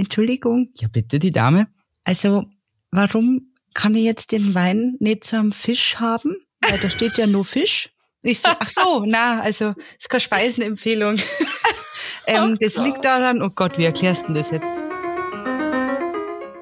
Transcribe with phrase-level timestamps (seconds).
[0.00, 0.70] Entschuldigung.
[0.78, 1.68] Ja, bitte, die Dame.
[2.04, 2.44] Also,
[2.90, 6.36] warum kann ich jetzt den Wein nicht zu einem Fisch haben?
[6.60, 7.90] Weil da steht ja nur Fisch.
[8.22, 11.16] Ich so, ach so, na, also, ist keine Speisenempfehlung.
[12.26, 14.72] ähm, das liegt daran, oh Gott, wie erklärst du denn das jetzt?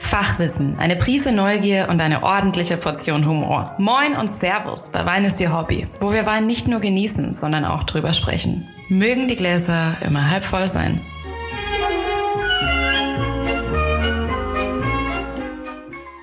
[0.00, 3.74] Fachwissen, eine Prise Neugier und eine ordentliche Portion Humor.
[3.78, 7.64] Moin und Servus bei Wein ist Ihr Hobby, wo wir Wein nicht nur genießen, sondern
[7.64, 8.68] auch drüber sprechen.
[8.88, 11.00] Mögen die Gläser immer halb voll sein.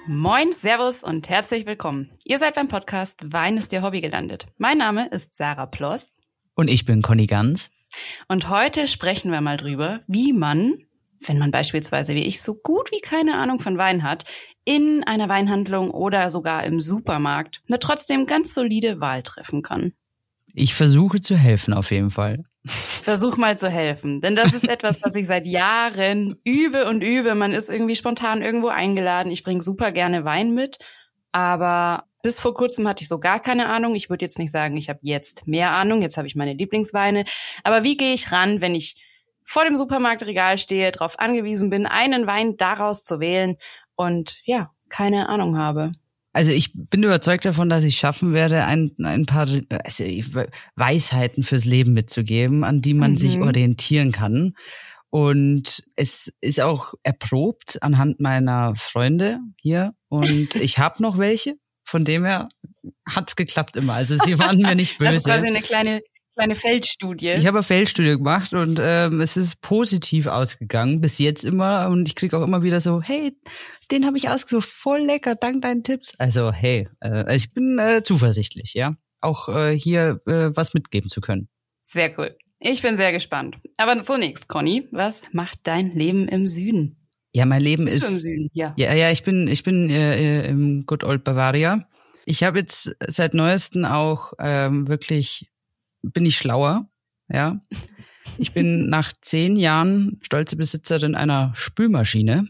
[0.07, 2.11] Moin, Servus und herzlich willkommen.
[2.25, 4.45] Ihr seid beim Podcast Wein ist Ihr Hobby gelandet.
[4.59, 6.19] Mein Name ist Sarah Ploss.
[6.53, 7.71] Und ich bin Conny Ganz.
[8.27, 10.75] Und heute sprechen wir mal drüber, wie man,
[11.21, 14.25] wenn man beispielsweise wie ich so gut wie keine Ahnung von Wein hat,
[14.63, 19.93] in einer Weinhandlung oder sogar im Supermarkt eine trotzdem ganz solide Wahl treffen kann.
[20.53, 22.43] Ich versuche zu helfen auf jeden Fall.
[22.65, 24.21] Versuch mal zu helfen.
[24.21, 27.35] Denn das ist etwas, was ich seit Jahren übe und übe.
[27.35, 29.31] Man ist irgendwie spontan irgendwo eingeladen.
[29.31, 30.77] Ich bringe super gerne Wein mit.
[31.31, 33.93] Aber bis vor kurzem hatte ich so gar keine Ahnung.
[33.93, 36.01] Ich würde jetzt nicht sagen, ich habe jetzt mehr Ahnung.
[36.01, 37.25] Jetzt habe ich meine Lieblingsweine.
[37.63, 38.95] Aber wie gehe ich ran, wenn ich
[39.43, 43.57] vor dem Supermarktregal stehe, darauf angewiesen bin, einen Wein daraus zu wählen
[43.95, 45.91] und ja, keine Ahnung habe?
[46.35, 50.03] Also ich bin überzeugt davon, dass ich schaffen werde, ein, ein paar also
[50.75, 53.17] Weisheiten fürs Leben mitzugeben, an die man mhm.
[53.17, 54.53] sich orientieren kann.
[55.09, 59.93] Und es ist auch erprobt anhand meiner Freunde hier.
[60.09, 61.55] Und ich habe noch welche.
[61.85, 62.49] Von dem her
[63.07, 63.93] hat's geklappt immer.
[63.93, 65.11] Also sie waren mir nicht böse.
[65.13, 66.01] Das ist quasi eine kleine
[66.35, 67.29] kleine Feldstudie.
[67.29, 71.88] Ich habe eine Feldstudie gemacht und ähm, es ist positiv ausgegangen, bis jetzt immer.
[71.88, 73.38] Und ich kriege auch immer wieder so, hey,
[73.91, 76.13] den habe ich ausgesucht, voll lecker, dank deinen Tipps.
[76.17, 81.22] Also hey, äh, ich bin äh, zuversichtlich, ja, auch äh, hier äh, was mitgeben zu
[81.22, 81.50] können.
[81.83, 82.35] Sehr cool.
[82.59, 83.57] Ich bin sehr gespannt.
[83.78, 86.97] Aber zunächst, Conny, was macht dein Leben im Süden?
[87.31, 88.07] Ja, mein Leben Bist ist.
[88.07, 88.50] Du im Süden?
[88.53, 88.73] Ja.
[88.78, 91.88] Ja, ja, ich bin, ich bin äh, äh im Good Old Bavaria.
[92.25, 95.51] Ich habe jetzt seit neuesten auch ähm, wirklich
[96.01, 96.90] bin ich schlauer,
[97.29, 97.59] ja.
[98.38, 102.47] Ich bin nach zehn Jahren stolze Besitzerin einer Spülmaschine.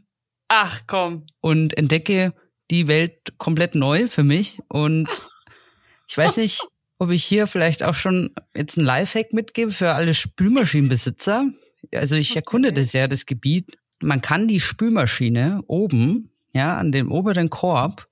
[0.48, 1.26] Ach komm.
[1.42, 2.34] Und entdecke
[2.72, 4.60] die Welt komplett neu für mich.
[4.68, 5.10] Und
[6.08, 6.62] ich weiß nicht,
[6.98, 11.50] ob ich hier vielleicht auch schon jetzt ein Lifehack mitgebe für alle Spülmaschinenbesitzer.
[11.94, 13.78] Also ich erkunde das ja, das Gebiet.
[14.02, 18.08] Man kann die Spülmaschine oben, ja, an dem oberen Korb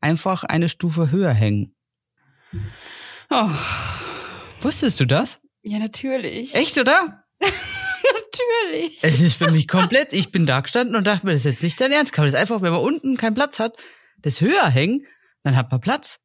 [0.00, 1.74] einfach eine Stufe höher hängen.
[3.30, 3.50] Oh.
[4.62, 5.40] Wusstest du das?
[5.62, 6.54] Ja, natürlich.
[6.54, 7.24] Echt, oder?
[8.38, 8.98] natürlich.
[9.02, 11.62] Es ist für mich komplett, ich bin da gestanden und dachte mir, das ist jetzt
[11.62, 12.12] nicht dein Ernst.
[12.12, 13.76] Kann man das einfach, wenn man unten keinen Platz hat,
[14.22, 15.06] das höher hängen,
[15.42, 16.18] dann hat man Platz.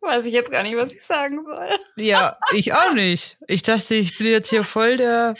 [0.00, 1.68] Weiß ich jetzt gar nicht, was ich sagen soll.
[1.96, 3.38] Ja, ich auch nicht.
[3.48, 5.34] Ich dachte, ich bin jetzt hier voll der,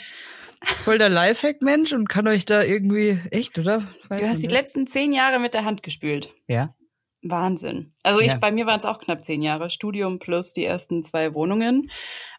[0.63, 3.87] voll der Lifehack-Mensch und kann euch da irgendwie, echt, oder?
[4.09, 6.33] Weiß du hast die letzten zehn Jahre mit der Hand gespült.
[6.47, 6.74] Ja.
[7.29, 7.91] Wahnsinn.
[8.03, 8.37] Also ich, ja.
[8.37, 11.89] bei mir waren es auch knapp zehn Jahre, Studium plus die ersten zwei Wohnungen.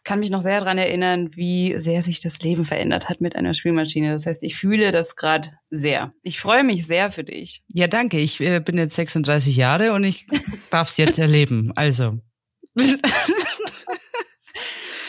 [0.03, 3.53] Kann mich noch sehr dran erinnern, wie sehr sich das Leben verändert hat mit einer
[3.53, 4.11] Spielmaschine.
[4.11, 6.13] Das heißt, ich fühle das gerade sehr.
[6.23, 7.63] Ich freue mich sehr für dich.
[7.67, 8.17] Ja, danke.
[8.19, 10.27] Ich äh, bin jetzt 36 Jahre und ich
[10.71, 11.73] darf es jetzt erleben.
[11.75, 12.19] Also.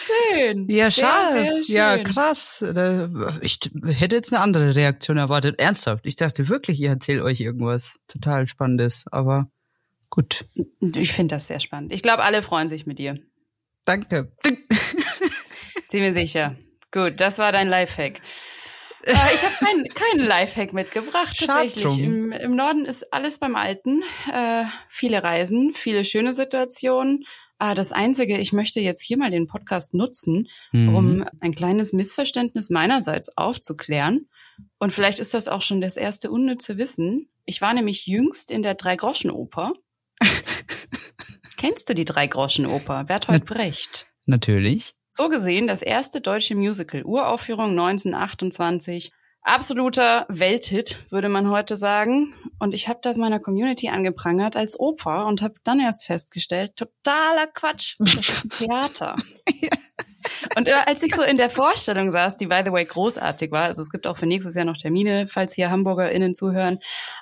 [0.08, 0.68] Schön.
[0.68, 1.60] Ja, schade.
[1.66, 2.64] Ja, krass.
[3.42, 5.60] Ich hätte jetzt eine andere Reaktion erwartet.
[5.60, 6.06] Ernsthaft.
[6.06, 9.04] Ich dachte wirklich, ihr erzählt euch irgendwas total Spannendes.
[9.10, 9.50] Aber
[10.10, 10.46] Gut.
[10.80, 11.92] Ich finde das sehr spannend.
[11.92, 13.18] Ich glaube, alle freuen sich mit dir.
[13.84, 14.32] Danke.
[15.88, 16.56] Ziemlich sicher.
[16.90, 18.20] Gut, das war dein Lifehack.
[19.04, 21.98] äh, ich habe keinen kein Lifehack mitgebracht, tatsächlich.
[21.98, 24.02] Im, Im, Norden ist alles beim Alten.
[24.32, 27.24] Äh, viele Reisen, viele schöne Situationen.
[27.58, 30.94] Äh, das Einzige, ich möchte jetzt hier mal den Podcast nutzen, mhm.
[30.94, 34.28] um ein kleines Missverständnis meinerseits aufzuklären.
[34.78, 37.28] Und vielleicht ist das auch schon das erste unnütze Wissen.
[37.44, 39.72] Ich war nämlich jüngst in der Drei-Groschen-Oper.
[41.56, 43.04] Kennst du die Drei-Groschen-Oper?
[43.04, 44.06] Bertolt Brecht.
[44.26, 44.94] Natürlich.
[45.10, 49.10] So gesehen das erste deutsche Musical, Uraufführung 1928.
[49.42, 52.34] Absoluter Welthit, würde man heute sagen.
[52.58, 57.46] Und ich habe das meiner Community angeprangert als Oper und habe dann erst festgestellt, totaler
[57.54, 57.96] Quatsch.
[57.98, 59.16] Das ist ein Theater.
[59.60, 59.70] ja.
[60.56, 63.64] Und äh, als ich so in der Vorstellung saß, die by the way großartig war,
[63.64, 66.78] also es gibt auch für nächstes Jahr noch Termine, falls hier HamburgerInnen zuhören.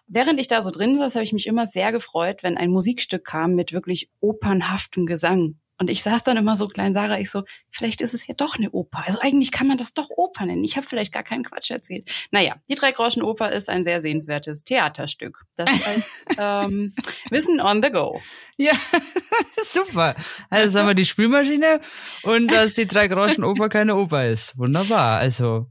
[0.06, 3.24] Während ich da so drin saß, habe ich mich immer sehr gefreut, wenn ein Musikstück
[3.24, 5.56] kam mit wirklich opernhaftem Gesang.
[5.78, 8.56] Und ich saß dann immer so klein, Sarah, ich so, vielleicht ist es ja doch
[8.56, 9.02] eine Oper.
[9.06, 10.64] Also eigentlich kann man das doch Oper nennen.
[10.64, 12.10] Ich habe vielleicht gar keinen Quatsch erzählt.
[12.30, 15.44] Naja, die Drei-Groschen-Oper ist ein sehr sehenswertes Theaterstück.
[15.56, 16.94] Das heißt ähm,
[17.30, 18.20] Wissen on the go.
[18.56, 18.72] Ja,
[19.66, 20.14] super.
[20.48, 21.80] Also sagen wir die Spülmaschine
[22.22, 24.56] und dass die Drei-Groschen-Oper keine Oper ist.
[24.56, 25.18] Wunderbar.
[25.18, 25.68] Also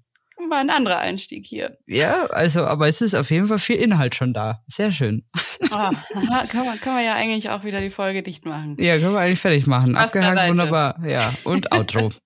[0.49, 1.77] War ein anderer Einstieg hier.
[1.87, 4.63] Ja, also, aber es ist auf jeden Fall viel Inhalt schon da.
[4.67, 5.25] Sehr schön.
[5.63, 5.95] Oh, kann,
[6.65, 8.75] man, kann man ja eigentlich auch wieder die Folge dicht machen.
[8.79, 9.91] Ja, können wir eigentlich fertig machen.
[9.91, 10.99] Spaß Abgehakt, wunderbar.
[11.05, 12.11] Ja, und Outro.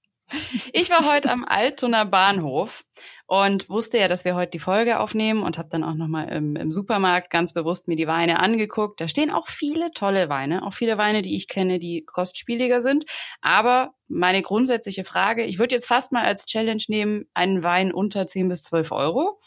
[0.74, 2.86] Ich war heute am Altoner Bahnhof
[3.26, 6.56] und wusste ja, dass wir heute die Folge aufnehmen und habe dann auch nochmal im,
[6.56, 9.02] im Supermarkt ganz bewusst mir die Weine angeguckt.
[9.02, 13.06] Da stehen auch viele tolle Weine, auch viele Weine, die ich kenne, die kostspieliger sind.
[13.42, 18.28] Aber meine grundsätzliche Frage, ich würde jetzt fast mal als Challenge nehmen, einen Wein unter
[18.28, 19.40] 10 bis 12 Euro.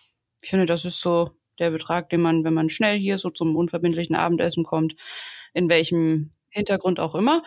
[0.43, 3.56] Ich finde, das ist so der Betrag, den man, wenn man schnell hier so zum
[3.56, 4.94] unverbindlichen Abendessen kommt,
[5.55, 7.43] in welchem Hintergrund auch immer,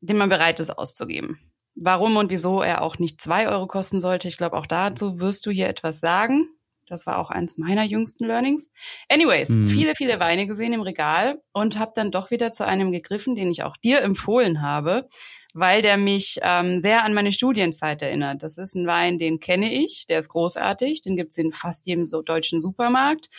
[0.00, 4.28] den man bereit ist auszugeben warum und wieso er auch nicht zwei Euro kosten sollte.
[4.28, 6.48] Ich glaube, auch dazu wirst du hier etwas sagen.
[6.90, 8.72] Das war auch eins meiner jüngsten Learnings.
[9.08, 9.66] Anyways, mhm.
[9.68, 13.50] viele, viele Weine gesehen im Regal und habe dann doch wieder zu einem gegriffen, den
[13.50, 15.06] ich auch dir empfohlen habe,
[15.54, 18.42] weil der mich ähm, sehr an meine Studienzeit erinnert.
[18.42, 22.04] Das ist ein Wein, den kenne ich, der ist großartig, den gibt's in fast jedem
[22.04, 23.30] so deutschen Supermarkt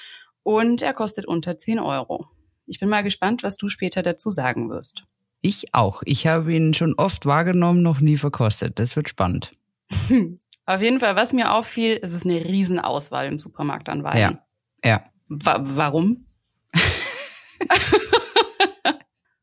[0.44, 2.25] und er kostet unter 10 Euro.
[2.68, 5.04] Ich bin mal gespannt, was du später dazu sagen wirst.
[5.42, 6.04] Ich auch.
[6.06, 8.78] Ich habe ihn schon oft wahrgenommen, noch nie verkostet.
[8.78, 9.54] Das wird spannend.
[10.66, 14.38] Auf jeden Fall, was mir auffiel, ist es eine Riesenauswahl im Supermarkt an Weinen.
[14.84, 14.90] Ja.
[14.90, 15.04] ja.
[15.28, 16.26] Wa warum?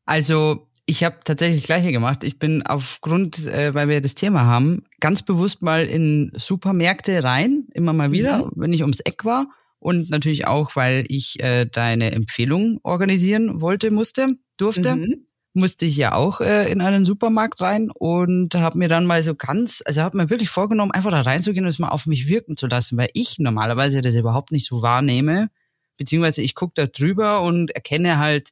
[0.05, 2.23] also, ich habe tatsächlich das Gleiche gemacht.
[2.23, 7.67] Ich bin aufgrund, äh, weil wir das Thema haben, ganz bewusst mal in Supermärkte rein,
[7.73, 8.51] immer mal wieder, mhm.
[8.55, 9.47] wenn ich ums Eck war.
[9.77, 14.95] Und natürlich auch, weil ich äh, deine Empfehlung organisieren wollte, musste, durfte.
[14.95, 15.25] Mhm
[15.59, 19.35] musste ich ja auch äh, in einen Supermarkt rein und habe mir dann mal so
[19.35, 22.57] ganz, also habe mir wirklich vorgenommen, einfach da reinzugehen und es mal auf mich wirken
[22.57, 25.49] zu lassen, weil ich normalerweise das überhaupt nicht so wahrnehme,
[25.97, 28.51] beziehungsweise ich gucke da drüber und erkenne halt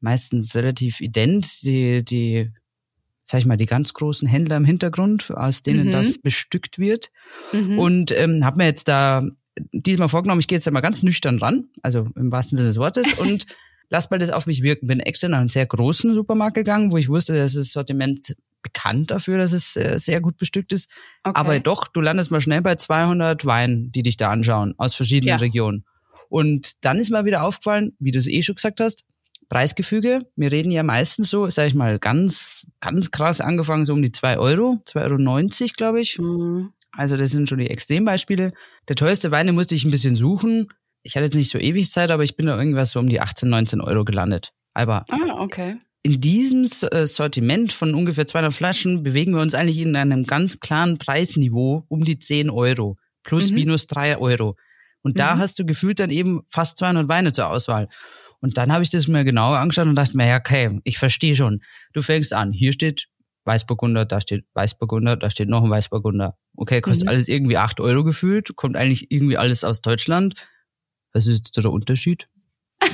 [0.00, 2.50] meistens relativ ident die, die,
[3.24, 5.92] sag ich mal, die ganz großen Händler im Hintergrund, aus denen mhm.
[5.92, 7.10] das bestückt wird.
[7.52, 7.78] Mhm.
[7.78, 9.24] Und ähm, habe mir jetzt da
[9.72, 12.78] diesmal vorgenommen, ich gehe jetzt da mal ganz nüchtern ran, also im wahrsten Sinne des
[12.78, 13.46] Wortes, und
[13.90, 14.86] lass mal das auf mich wirken.
[14.86, 19.10] Bin extra nach einem sehr großen Supermarkt gegangen, wo ich wusste, dass das Sortiment bekannt
[19.10, 20.90] dafür, dass es äh, sehr gut bestückt ist.
[21.22, 21.38] Okay.
[21.38, 25.28] Aber doch, du landest mal schnell bei 200 Weinen, die dich da anschauen, aus verschiedenen
[25.28, 25.36] ja.
[25.36, 25.84] Regionen.
[26.28, 29.04] Und dann ist mir wieder aufgefallen, wie du es eh schon gesagt hast,
[29.48, 30.26] Preisgefüge.
[30.36, 34.12] Wir reden ja meistens so, sag ich mal, ganz, ganz krass angefangen, so um die
[34.12, 36.18] zwei Euro, 2,90 Euro, glaube ich.
[36.18, 36.72] Mhm.
[36.92, 38.52] Also das sind schon die Extrembeispiele.
[38.88, 40.68] Der teuerste Wein, den musste ich ein bisschen suchen
[41.02, 43.20] ich hatte jetzt nicht so ewig Zeit, aber ich bin da irgendwas so um die
[43.20, 44.52] 18, 19 Euro gelandet.
[44.74, 45.76] Aber ah, okay.
[46.02, 50.60] in diesem äh, Sortiment von ungefähr 200 Flaschen bewegen wir uns eigentlich in einem ganz
[50.60, 52.96] klaren Preisniveau um die 10 Euro.
[53.22, 53.56] Plus, mhm.
[53.56, 54.56] minus 3 Euro.
[55.02, 55.18] Und mhm.
[55.18, 57.88] da hast du gefühlt dann eben fast 200 Weine zur Auswahl.
[58.40, 61.34] Und dann habe ich das mir genauer angeschaut und dachte mir, ja, okay, ich verstehe
[61.34, 61.60] schon.
[61.92, 63.08] Du fängst an, hier steht
[63.44, 66.36] Weißburgunder, da steht Weißburgunder, da steht noch ein Weißburgunder.
[66.56, 67.08] Okay, kostet mhm.
[67.08, 70.34] alles irgendwie 8 Euro gefühlt, kommt eigentlich irgendwie alles aus Deutschland
[71.12, 72.28] was ist jetzt der Unterschied?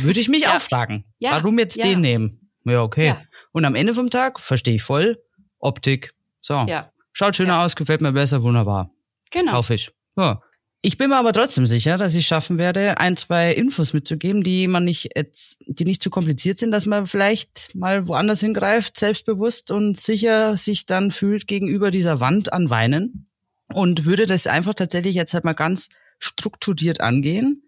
[0.00, 0.56] Würde ich mich ja.
[0.56, 1.04] auch fragen.
[1.18, 1.32] Ja.
[1.32, 1.84] Warum jetzt ja.
[1.84, 2.50] den nehmen?
[2.64, 3.14] Ja, okay.
[3.52, 5.22] Und am Ende vom Tag verstehe ich voll
[5.58, 6.14] Optik.
[6.40, 6.54] So.
[6.68, 6.90] Ja.
[7.12, 8.90] Schaut schöner aus, gefällt mir besser, wunderbar.
[9.30, 9.52] Genau.
[9.52, 9.90] Kaufe ich.
[10.16, 10.42] Ja.
[10.86, 14.68] Ich bin mir aber trotzdem sicher, dass ich schaffen werde, ein, zwei Infos mitzugeben, die
[14.68, 19.70] man nicht jetzt, die nicht zu kompliziert sind, dass man vielleicht mal woanders hingreift, selbstbewusst
[19.70, 23.28] und sicher sich dann fühlt gegenüber dieser Wand an Weinen
[23.72, 25.88] und würde das einfach tatsächlich jetzt halt mal ganz
[26.18, 27.63] strukturiert angehen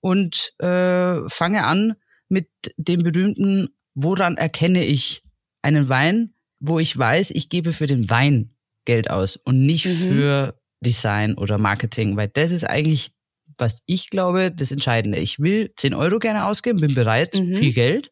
[0.00, 1.94] und äh, fange an
[2.28, 5.22] mit dem berühmten, woran erkenne ich
[5.62, 8.54] einen Wein, wo ich weiß, ich gebe für den Wein
[8.84, 9.90] Geld aus und nicht mhm.
[9.90, 13.12] für Design oder Marketing, weil das ist eigentlich,
[13.58, 15.18] was ich glaube, das Entscheidende.
[15.18, 17.54] Ich will 10 Euro gerne ausgeben, bin bereit, mhm.
[17.54, 18.10] viel Geld,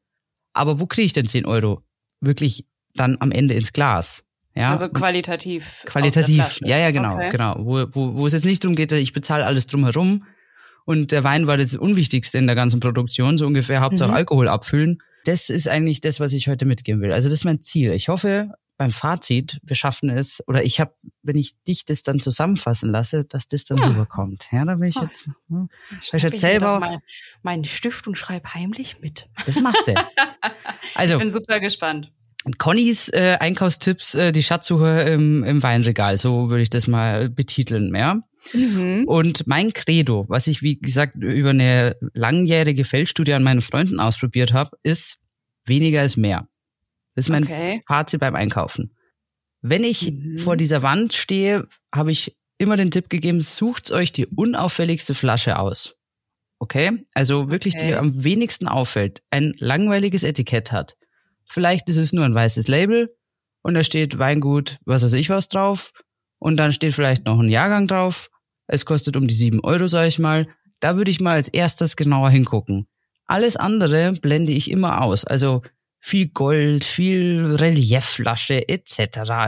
[0.52, 1.83] aber wo kriege ich denn 10 Euro?
[2.21, 4.25] Wirklich dann am Ende ins Glas.
[4.54, 5.85] Ja, also qualitativ.
[5.87, 7.30] Qualitativ, ja, ja, genau, okay.
[7.30, 7.57] genau.
[7.61, 10.25] Wo, wo, wo es jetzt nicht darum geht, ich bezahle alles drumherum,
[10.88, 14.16] und der Wein war das Unwichtigste in der ganzen Produktion, so ungefähr Hauptsache mhm.
[14.16, 15.02] Alkohol abfüllen.
[15.26, 17.12] Das ist eigentlich das, was ich heute mitgeben will.
[17.12, 17.92] Also das ist mein Ziel.
[17.92, 22.21] Ich hoffe, beim Fazit, wir schaffen es, oder ich habe, wenn ich dich das dann
[22.21, 23.88] zusammenfassen lasse, dass das dann ja.
[23.88, 24.47] rüberkommt.
[24.50, 25.02] Ja, da bin ich oh.
[25.02, 25.68] jetzt, hm,
[26.00, 27.00] ich jetzt selber mal
[27.42, 29.28] meinen Stift und schreibe heimlich mit.
[29.45, 30.09] Das macht er.
[30.95, 32.12] Also, ich bin super gespannt.
[32.57, 37.95] Connys äh, Einkaufstipps, äh, die Schatzsuche im, im Weinregal, so würde ich das mal betiteln,
[37.95, 38.23] ja.
[38.52, 39.05] Mhm.
[39.07, 44.52] Und mein Credo, was ich, wie gesagt, über eine langjährige Feldstudie an meinen Freunden ausprobiert
[44.52, 45.19] habe, ist,
[45.64, 46.49] weniger ist mehr.
[47.14, 47.83] Das ist mein okay.
[47.87, 48.95] Fazit beim Einkaufen.
[49.61, 50.38] Wenn ich mhm.
[50.38, 55.59] vor dieser Wand stehe, habe ich immer den Tipp gegeben, sucht euch die unauffälligste Flasche
[55.59, 55.97] aus.
[56.59, 57.05] Okay?
[57.14, 57.88] Also wirklich okay.
[57.88, 60.97] die am wenigsten auffällt, ein langweiliges Etikett hat.
[61.47, 63.14] Vielleicht ist es nur ein weißes Label
[63.62, 65.93] und da steht Weingut, was weiß ich was drauf
[66.38, 68.31] und dann steht vielleicht noch ein Jahrgang drauf
[68.69, 70.47] es kostet um die sieben Euro, sage ich mal.
[70.81, 72.87] Da würde ich mal als erstes genauer hingucken.
[73.27, 75.25] Alles andere blende ich immer aus.
[75.25, 75.63] Also
[76.01, 78.99] viel Gold, viel Reliefflasche etc.,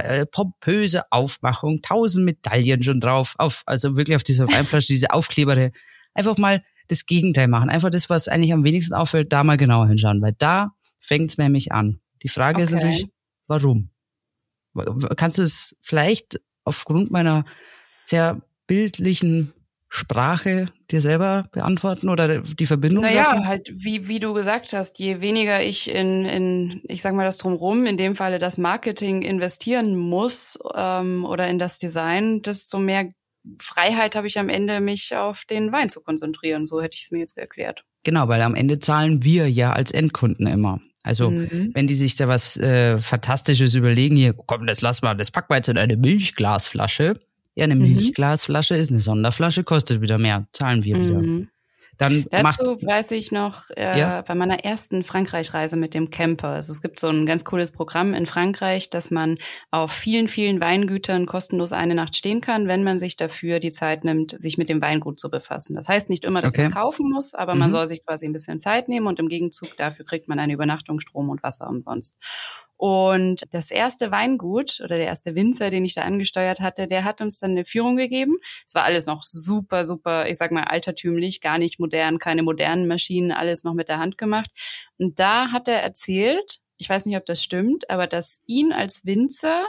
[0.03, 5.71] äh, pompöse Aufmachung, tausend Medaillen schon drauf, auf, also wirklich auf dieser Weinflasche, diese Aufklebere.
[6.15, 7.71] Einfach mal das Gegenteil machen.
[7.71, 11.73] Einfach das, was eigentlich am wenigsten auffällt, da mal genauer hinschauen, weil da fängt's nämlich
[11.73, 12.01] an.
[12.23, 12.65] Die Frage okay.
[12.65, 13.07] ist natürlich,
[13.47, 13.91] warum?
[15.17, 17.45] Kannst du es vielleicht aufgrund meiner
[18.05, 19.53] sehr bildlichen
[19.89, 23.03] Sprache dir selber beantworten oder die Verbindung?
[23.03, 23.49] Naja, treffen?
[23.49, 27.39] halt wie, wie du gesagt hast, je weniger ich in, in, ich sag mal das
[27.39, 33.13] drumrum, in dem Falle das Marketing investieren muss ähm, oder in das Design, desto mehr
[33.59, 36.69] Freiheit habe ich am Ende, mich auf den Wein zu konzentrieren.
[36.69, 37.83] So hätte ich es mir jetzt erklärt.
[38.05, 40.81] Genau, weil am Ende zahlen wir ja als Endkunden immer.
[41.03, 41.73] Also mhm.
[41.75, 45.53] wenn die sich da was äh, Fantastisches überlegen, hier, komm, das lass mal, das packen
[45.53, 47.19] wir jetzt in eine Milchglasflasche.
[47.55, 47.83] Ja, eine mhm.
[47.83, 51.21] Milchglasflasche ist eine Sonderflasche, kostet wieder mehr, zahlen wir wieder.
[51.21, 51.49] Mhm.
[52.01, 54.23] Dann Dazu weiß ich noch äh, ja?
[54.23, 56.49] bei meiner ersten Frankreich-Reise mit dem Camper.
[56.49, 59.37] Also es gibt so ein ganz cooles Programm in Frankreich, dass man
[59.71, 64.05] auf vielen, vielen Weingütern kostenlos eine Nacht stehen kann, wenn man sich dafür die Zeit
[64.05, 65.77] nimmt, sich mit dem Weingut zu befassen.
[65.77, 66.63] Das heißt nicht immer, dass okay.
[66.63, 67.61] man kaufen muss, aber mhm.
[67.61, 70.55] man soll sich quasi ein bisschen Zeit nehmen und im Gegenzug dafür kriegt man eine
[70.55, 72.17] Übernachtung, Strom und Wasser umsonst.
[72.81, 77.21] Und das erste Weingut oder der erste Winzer, den ich da angesteuert hatte, der hat
[77.21, 78.39] uns dann eine Führung gegeben.
[78.67, 82.89] Es war alles noch super, super, ich sag mal altertümlich, gar nicht modern, keine modernen
[82.89, 84.51] Maschinen, alles noch mit der Hand gemacht.
[84.97, 89.05] Und da hat er erzählt, ich weiß nicht, ob das stimmt, aber dass ihn als
[89.05, 89.67] Winzer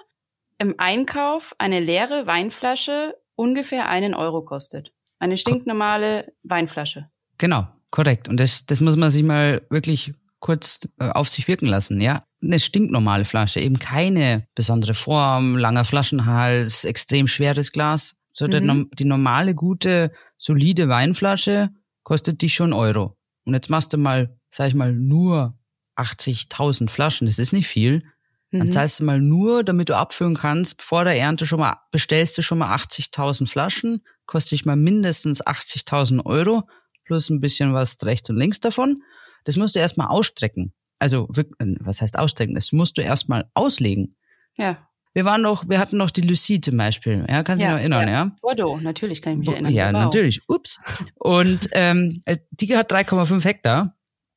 [0.58, 4.94] im Einkauf eine leere Weinflasche ungefähr einen Euro kostet.
[5.20, 7.10] Eine stinknormale Weinflasche.
[7.38, 8.30] Genau, korrekt.
[8.30, 12.24] Und das, das muss man sich mal wirklich kurz äh, auf sich wirken lassen, ja.
[12.44, 18.16] Eine stinknormale Flasche, eben keine besondere Form, langer Flaschenhals, extrem schweres Glas.
[18.32, 18.90] So mhm.
[18.94, 21.70] die normale, gute, solide Weinflasche
[22.04, 23.18] kostet dich schon Euro.
[23.46, 25.58] Und jetzt machst du mal, sag ich mal, nur
[25.98, 28.04] 80.000 Flaschen, das ist nicht viel.
[28.52, 28.72] Dann mhm.
[28.72, 32.42] zahlst du mal nur, damit du abfüllen kannst, vor der Ernte schon mal, bestellst du
[32.42, 36.68] schon mal 80.000 Flaschen, kostet dich mal mindestens 80.000 Euro,
[37.06, 39.04] plus ein bisschen was rechts und links davon.
[39.46, 40.74] Das musst du erstmal ausstrecken.
[41.02, 42.54] Also, was heißt ausstrecken?
[42.54, 44.16] Das musst du erstmal auslegen.
[44.58, 44.78] Ja.
[45.14, 47.26] Wir waren noch, wir hatten noch die Lucie zum Beispiel.
[47.28, 48.26] Ja, kannst du ja, dich noch erinnern, ja?
[48.26, 48.36] ja?
[48.42, 49.74] Bordeaux, natürlich kann ich mich erinnern.
[49.74, 50.04] Ja, wow.
[50.04, 50.42] natürlich.
[50.48, 50.80] Ups.
[51.16, 53.96] Und ähm, äh, die hat 3,5 Hektar.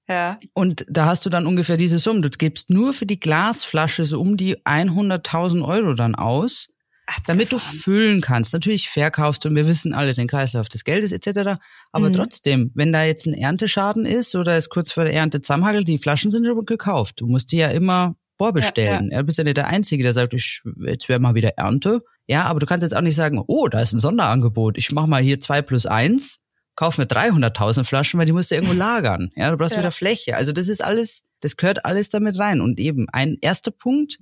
[0.09, 0.38] Ja.
[0.54, 2.23] Und da hast du dann ungefähr diese Summe.
[2.23, 6.74] Du gibst nur für die Glasflasche so um die 100.000 Euro dann aus.
[7.06, 7.25] Abgefahren.
[7.26, 8.52] damit du füllen kannst.
[8.52, 11.61] Natürlich verkaufst du, und wir wissen alle den Kreislauf des Geldes etc.
[11.92, 12.14] Aber mhm.
[12.14, 15.99] trotzdem, wenn da jetzt ein Ernteschaden ist oder es kurz vor der Ernte zusammenhagelt, die
[15.99, 17.20] Flaschen sind schon gekauft.
[17.20, 19.11] Du musst die ja immer vorbestellen.
[19.11, 19.18] Ja, ja.
[19.20, 22.02] Du bist ja nicht der Einzige, der sagt, ich, jetzt wäre mal wieder Ernte.
[22.26, 24.78] Ja, aber du kannst jetzt auch nicht sagen, oh, da ist ein Sonderangebot.
[24.78, 26.40] Ich mach mal hier zwei plus eins,
[26.75, 29.30] kauf mir 300.000 Flaschen, weil die musst du irgendwo lagern.
[29.37, 29.80] Ja, du brauchst ja.
[29.80, 30.37] wieder Fläche.
[30.37, 32.61] Also das ist alles, das gehört alles damit rein.
[32.61, 34.18] Und eben ein erster Punkt,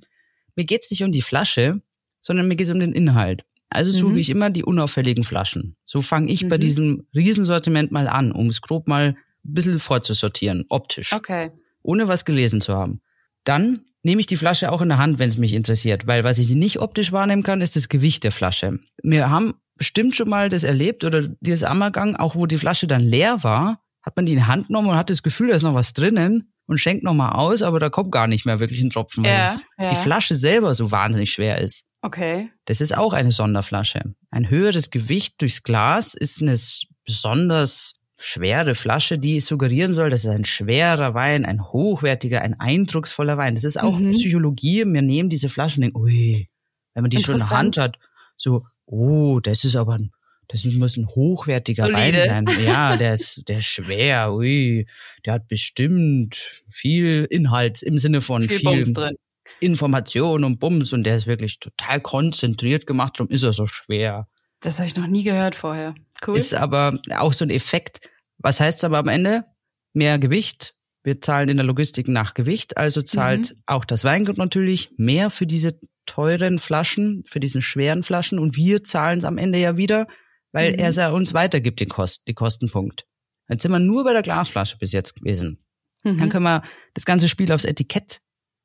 [0.56, 1.80] mir geht's nicht um die Flasche,
[2.22, 3.44] sondern mir geht es um den Inhalt.
[3.68, 4.18] Also suche mhm.
[4.18, 5.76] ich immer die unauffälligen Flaschen.
[5.84, 6.48] So fange ich mhm.
[6.48, 11.12] bei diesem Riesensortiment mal an, um es grob mal ein bisschen vorzusortieren, optisch.
[11.12, 11.50] Okay.
[11.82, 13.00] Ohne was gelesen zu haben.
[13.44, 16.38] Dann nehme ich die Flasche auch in der Hand, wenn es mich interessiert, weil was
[16.38, 18.78] ich nicht optisch wahrnehmen kann, ist das Gewicht der Flasche.
[19.02, 23.02] Wir haben bestimmt schon mal das erlebt oder dieses Ammergang, auch wo die Flasche dann
[23.02, 25.62] leer war, hat man die in die Hand genommen und hat das Gefühl, da ist
[25.62, 28.80] noch was drinnen und schenkt noch mal aus, aber da kommt gar nicht mehr wirklich
[28.82, 29.90] ein Tropfen, weil ja, ja.
[29.90, 31.84] die Flasche selber so wahnsinnig schwer ist.
[32.02, 32.50] Okay.
[32.64, 34.14] Das ist auch eine Sonderflasche.
[34.30, 36.58] Ein höheres Gewicht durchs Glas ist eine
[37.04, 43.36] besonders schwere Flasche, die suggerieren soll, das ist ein schwerer Wein, ein hochwertiger, ein eindrucksvoller
[43.36, 43.54] Wein.
[43.54, 44.12] Das ist auch mhm.
[44.12, 44.84] Psychologie.
[44.84, 46.48] Wir nehmen diese Flaschen und denken, ui,
[46.94, 47.98] wenn man die schon in der Hand hat,
[48.36, 50.12] so, oh, das ist aber ein,
[50.48, 52.18] das muss ein hochwertiger Solide.
[52.18, 52.64] Wein sein.
[52.64, 54.86] Ja, der ist, der ist schwer, ui,
[55.24, 59.16] der hat bestimmt viel Inhalt im Sinne von viel, viel drin.
[59.60, 64.28] Information und Bums und der ist wirklich total konzentriert gemacht, darum ist er so schwer.
[64.60, 65.94] Das habe ich noch nie gehört vorher.
[66.26, 66.36] Cool.
[66.36, 68.08] Ist aber auch so ein Effekt.
[68.38, 69.44] Was heißt es aber am Ende?
[69.92, 70.76] Mehr Gewicht.
[71.04, 73.56] Wir zahlen in der Logistik nach Gewicht, also zahlt mhm.
[73.66, 78.84] auch das Weingut natürlich mehr für diese teuren Flaschen, für diesen schweren Flaschen und wir
[78.84, 80.06] zahlen es am Ende ja wieder,
[80.52, 80.78] weil mhm.
[80.78, 83.04] er es ja uns weitergibt, den, Kost, den Kostenpunkt.
[83.48, 85.64] Jetzt sind wir nur bei der Glasflasche bis jetzt gewesen.
[86.04, 86.18] Mhm.
[86.18, 86.62] Dann können wir
[86.94, 88.20] das ganze Spiel aufs Etikett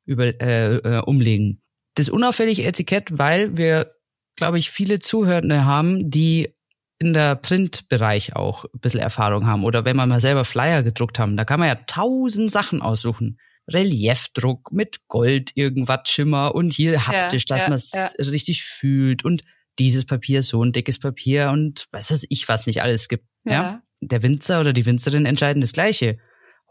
[0.07, 1.61] über, äh, äh, umlegen.
[1.95, 3.91] Das unauffällige Etikett, weil wir,
[4.35, 6.55] glaube ich, viele Zuhörende haben, die
[6.99, 11.19] in der Printbereich auch ein bisschen Erfahrung haben oder wenn man mal selber Flyer gedruckt
[11.19, 13.37] haben, da kann man ja tausend Sachen aussuchen.
[13.69, 18.31] Reliefdruck mit Gold, irgendwas Schimmer und hier haptisch, ja, dass ja, man es ja.
[18.31, 19.43] richtig fühlt und
[19.77, 23.25] dieses Papier, so ein dickes Papier und was weiß ich, was nicht alles gibt.
[23.43, 23.51] Ja.
[23.51, 23.81] Ja.
[24.01, 26.17] Der Winzer oder die Winzerin entscheiden das Gleiche.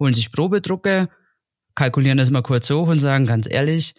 [0.00, 1.09] Holen sich Probedrucke,
[1.76, 3.95] kalkulieren das mal kurz hoch und sagen, ganz ehrlich,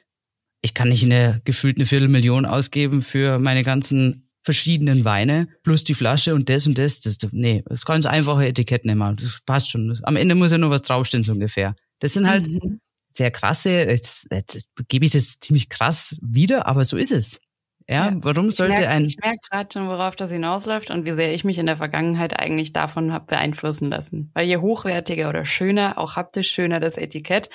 [0.62, 5.94] ich kann nicht eine gefühlt eine Viertelmillion ausgeben für meine ganzen verschiedenen Weine, plus die
[5.94, 7.00] Flasche und das und das.
[7.00, 9.16] das nee, das ganz einfache Etikett nehmen.
[9.18, 10.00] Das passt schon.
[10.04, 11.76] Am Ende muss ja nur was draufstehen, so ungefähr.
[12.00, 12.80] Das sind halt Mhm.
[13.12, 17.40] sehr krasse, jetzt, jetzt gebe ich das ziemlich krass wieder, aber so ist es.
[17.88, 21.14] Ja, Ja, warum Ich sollte merke ein, merk gerade schon, worauf das hinausläuft und wie
[21.14, 24.30] sehr ich mich in der Vergangenheit eigentlich davon habe beeinflussen lassen.
[24.34, 27.50] Weil je hochwertiger oder schöner, auch haptisch schöner das Etikett,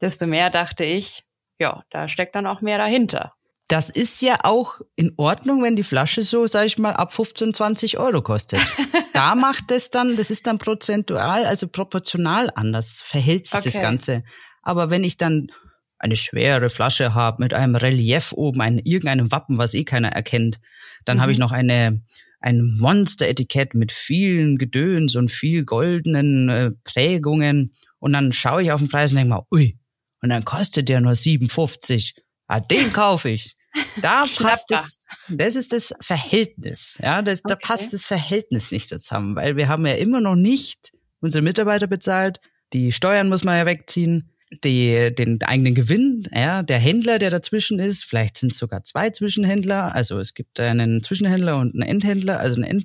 [0.00, 1.24] desto mehr dachte ich,
[1.58, 3.32] ja, da steckt dann auch mehr dahinter.
[3.68, 7.52] das ist ja auch in Ordnung, wenn die Flasche so, sag ich mal, ab 15,
[7.52, 8.60] 20 Euro kostet.
[9.12, 13.82] da macht es dann, das ist dann prozentual, also proportional anders, verhält sich das Okay.
[13.82, 14.24] Ganze.
[14.62, 15.50] Aber wenn ich dann
[15.98, 20.60] eine schwere Flasche habe mit einem Relief oben, ein, irgendeinem Wappen, was eh keiner erkennt,
[21.04, 21.20] dann Mhm.
[21.22, 22.02] habe ich noch eine
[22.40, 28.80] ein Monster-Etikett mit vielen Gedöns und viel goldenen äh, Prägungen und dann schaue ich auf
[28.80, 29.76] den Preis und denke mal, ui,
[30.22, 32.14] und dann kostet der nur 57.
[32.46, 33.56] Ah, den kaufe ich.
[34.02, 34.84] Da passt Schnapper.
[35.28, 36.98] das, ist das Verhältnis.
[37.02, 37.64] Ja, das, da Okay.
[37.66, 42.40] passt das Verhältnis nicht zusammen, weil wir haben ja immer noch nicht unsere Mitarbeiter bezahlt.
[42.72, 44.30] Die Steuern muss man ja wegziehen,
[44.64, 49.10] die, den eigenen Gewinn, ja, der Händler, der dazwischen ist, vielleicht sind es sogar zwei
[49.10, 49.94] Zwischenhändler.
[49.94, 52.84] Also es gibt einen Zwischenhändler und einen Endhändler, also einen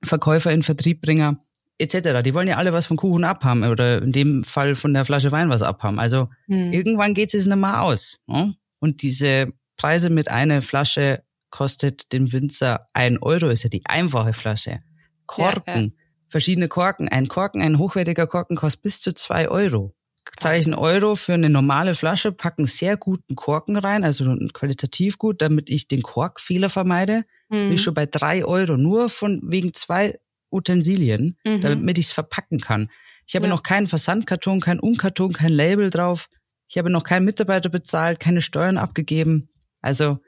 [0.00, 1.38] Endverkäufer, einen Vertriebbringer
[1.78, 2.22] etc.
[2.24, 5.32] Die wollen ja alle was vom Kuchen abhaben oder in dem Fall von der Flasche
[5.32, 5.98] Wein was abhaben.
[5.98, 6.72] Also Hm.
[6.72, 8.18] irgendwann geht es mehr aus.
[8.26, 8.54] Ne?
[8.80, 14.32] Und diese Preise mit einer Flasche kostet dem Winzer ein Euro, ist ja die einfache
[14.32, 14.80] Flasche.
[15.26, 15.96] Korken,
[16.28, 17.08] verschiedene Korken.
[17.08, 19.94] Ein Korken, ein hochwertiger Korken kostet bis zu zwei Euro.
[20.38, 25.18] Zahle ich einen Euro für eine normale Flasche, packen sehr guten Korken rein, also qualitativ
[25.18, 27.24] gut, damit ich den Korkfehler vermeide.
[27.48, 27.72] Bin Mhm.
[27.74, 30.18] ich schon bei drei Euro, nur von wegen zwei
[30.50, 31.60] Utensilien, Mhm.
[31.60, 32.90] damit ich es verpacken kann.
[33.26, 33.50] Ich habe Ja.
[33.50, 36.28] noch keinen Versandkarton, keinen Umkarton, kein Label drauf.
[36.68, 39.48] Ich habe noch keinen Mitarbeiter bezahlt, keine Steuern abgegeben.
[39.82, 40.18] Also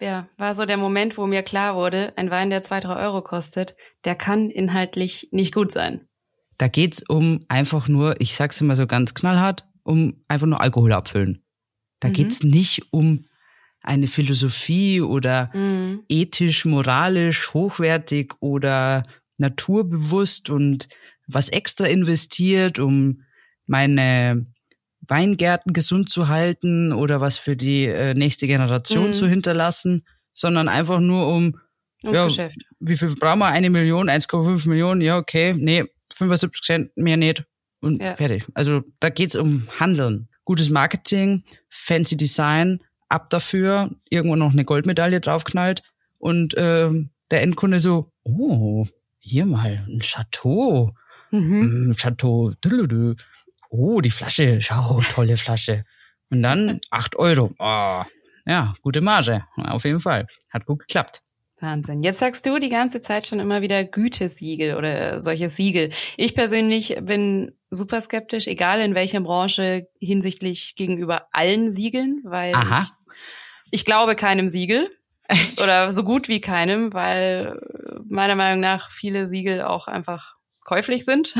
[0.00, 3.22] Ja, war so der Moment, wo mir klar wurde, ein Wein, der zwei, drei Euro
[3.22, 6.08] kostet, der kann inhaltlich nicht gut sein.
[6.62, 10.92] Da geht's um einfach nur, ich sag's immer so ganz knallhart, um einfach nur Alkohol
[10.92, 11.42] abfüllen.
[11.98, 12.12] Da Mhm.
[12.12, 13.24] geht's nicht um
[13.80, 16.04] eine Philosophie oder Mhm.
[16.08, 19.02] ethisch, moralisch, hochwertig oder
[19.38, 20.88] naturbewusst und
[21.26, 23.22] was extra investiert, um
[23.66, 24.46] meine
[25.00, 29.14] Weingärten gesund zu halten oder was für die äh, nächste Generation Mhm.
[29.14, 31.58] zu hinterlassen, sondern einfach nur um,
[32.04, 32.24] Ums Ja.
[32.26, 32.58] Geschäft.
[32.78, 33.48] wie viel brauchen wir?
[33.48, 37.44] Eine Million, 1,5 Millionen, ja, okay, nee, 75 Cent mehr nicht
[37.80, 38.14] und Ja.
[38.14, 38.44] fertig.
[38.54, 40.28] Also da geht's um Handeln.
[40.44, 45.82] Gutes Marketing, fancy Design, ab dafür, irgendwo noch eine Goldmedaille draufknallt
[46.18, 48.86] und ähm, der Endkunde so, oh,
[49.18, 50.94] hier mal ein Chateau,
[51.30, 51.90] Mhm.
[51.90, 52.52] mm, Chateau,
[53.70, 55.84] oh, die Flasche, schau, tolle Flasche.
[56.30, 58.02] Und dann acht Euro, oh,
[58.46, 61.22] ja, gute Marge, auf jeden Fall, hat gut geklappt.
[61.62, 62.00] Wahnsinn.
[62.00, 65.90] Jetzt sagst du die ganze Zeit schon immer wieder Gütesiegel oder solche Siegel.
[66.16, 72.88] Ich persönlich bin super skeptisch, egal in welcher Branche hinsichtlich gegenüber allen Siegeln, weil ich,
[73.70, 74.90] ich glaube keinem Siegel
[75.62, 77.58] oder so gut wie keinem, weil
[78.08, 81.34] meiner Meinung nach viele Siegel auch einfach käuflich sind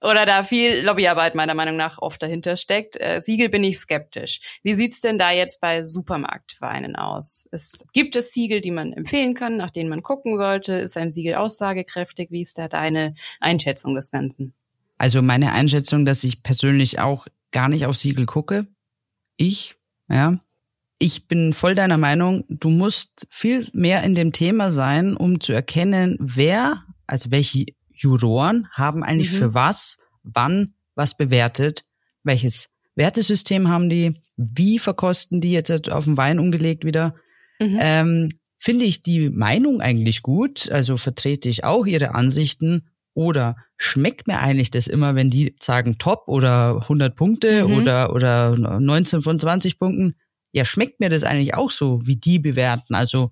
[0.00, 3.00] oder da viel Lobbyarbeit meiner Meinung nach oft dahinter steckt.
[3.00, 4.60] Äh, Siegel bin ich skeptisch.
[4.62, 7.48] Wie sieht's denn da jetzt bei Supermarktweinen aus?
[7.50, 10.74] Es gibt es Siegel, die man empfehlen kann, nach denen man gucken sollte.
[10.74, 12.30] Ist ein Siegel aussagekräftig?
[12.30, 14.54] Wie ist da deine Einschätzung des Ganzen?
[14.98, 18.66] Also meine Einschätzung, dass ich persönlich auch gar nicht auf Siegel gucke.
[19.36, 19.76] Ich,
[20.08, 20.38] ja.
[21.00, 25.52] Ich bin voll deiner Meinung, du musst viel mehr in dem Thema sein, um zu
[25.52, 27.66] erkennen, wer, also welche
[27.98, 29.36] Juroren haben eigentlich Mhm.
[29.36, 31.84] für was, wann was bewertet,
[32.24, 37.14] welches Wertesystem haben die, wie verkosten die jetzt auf den Wein umgelegt wieder.
[37.60, 37.78] Mhm.
[37.80, 44.26] Ähm, finde ich die Meinung eigentlich gut, also vertrete ich auch ihre Ansichten oder schmeckt
[44.26, 47.74] mir eigentlich das immer, wenn die sagen top oder 100 Punkte Mhm.
[47.74, 50.14] oder, oder 19 von 20 Punkten?
[50.52, 52.94] Ja, schmeckt mir das eigentlich auch so, wie die bewerten?
[52.94, 53.30] Also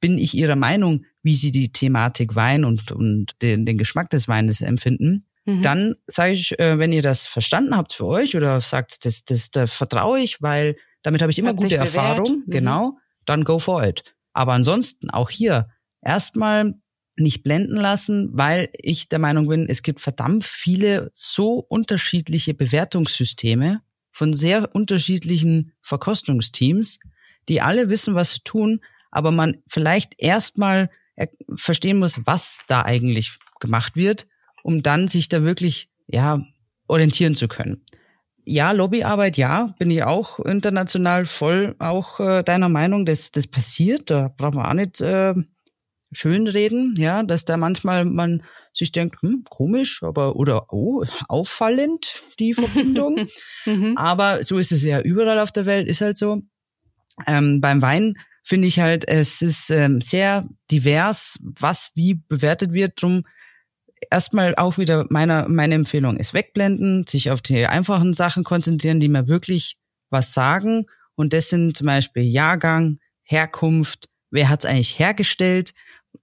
[0.00, 4.28] bin ich ihrer Meinung, wie sie die Thematik Wein und, und den, den Geschmack des
[4.28, 5.26] Weines empfinden?
[5.44, 5.62] Mhm.
[5.62, 9.50] Dann sage ich, äh, wenn ihr das verstanden habt für euch oder sagt, das, das,
[9.50, 11.76] da vertraue ich, weil damit habe ich immer Hat gute.
[11.76, 12.50] Erfahrung, Mhm.
[12.50, 14.02] genau, dann go for it.
[14.32, 15.68] Aber ansonsten auch hier
[16.02, 16.74] erstmal
[17.16, 23.80] nicht blenden lassen, weil ich der Meinung bin, es gibt verdammt viele so unterschiedliche Bewertungssysteme
[24.12, 26.98] von sehr unterschiedlichen Verkostungsteams,
[27.48, 30.90] die alle wissen, was sie tun, aber man vielleicht erstmal
[31.56, 34.26] verstehen muss, was da eigentlich gemacht wird,
[34.62, 36.40] um dann sich da wirklich, ja,
[36.86, 37.84] orientieren zu können.
[38.44, 44.10] Ja, Lobbyarbeit, ja, bin ich auch international voll auch äh, deiner Meinung, dass das passiert.
[44.10, 45.34] Da braucht man auch nicht äh,
[46.12, 52.54] schönreden, ja, dass da manchmal man sich denkt, hm, komisch, aber oder oh, auffallend die
[52.54, 53.28] Verbindung.
[53.66, 53.96] Mhm.
[53.96, 56.42] aber so ist es ja überall auf der Welt, ist halt so.
[57.26, 58.14] Ähm, beim Wein
[58.48, 63.00] finde ich halt, es ist ähm, sehr divers, was wie bewertet wird.
[63.00, 63.24] Drum
[64.10, 69.08] erstmal auch wieder meine, meine Empfehlung ist wegblenden, sich auf die einfachen Sachen konzentrieren, die
[69.08, 69.76] mir wirklich
[70.08, 70.86] was sagen.
[71.14, 75.74] Und das sind zum Beispiel Jahrgang, Herkunft, wer hat es eigentlich hergestellt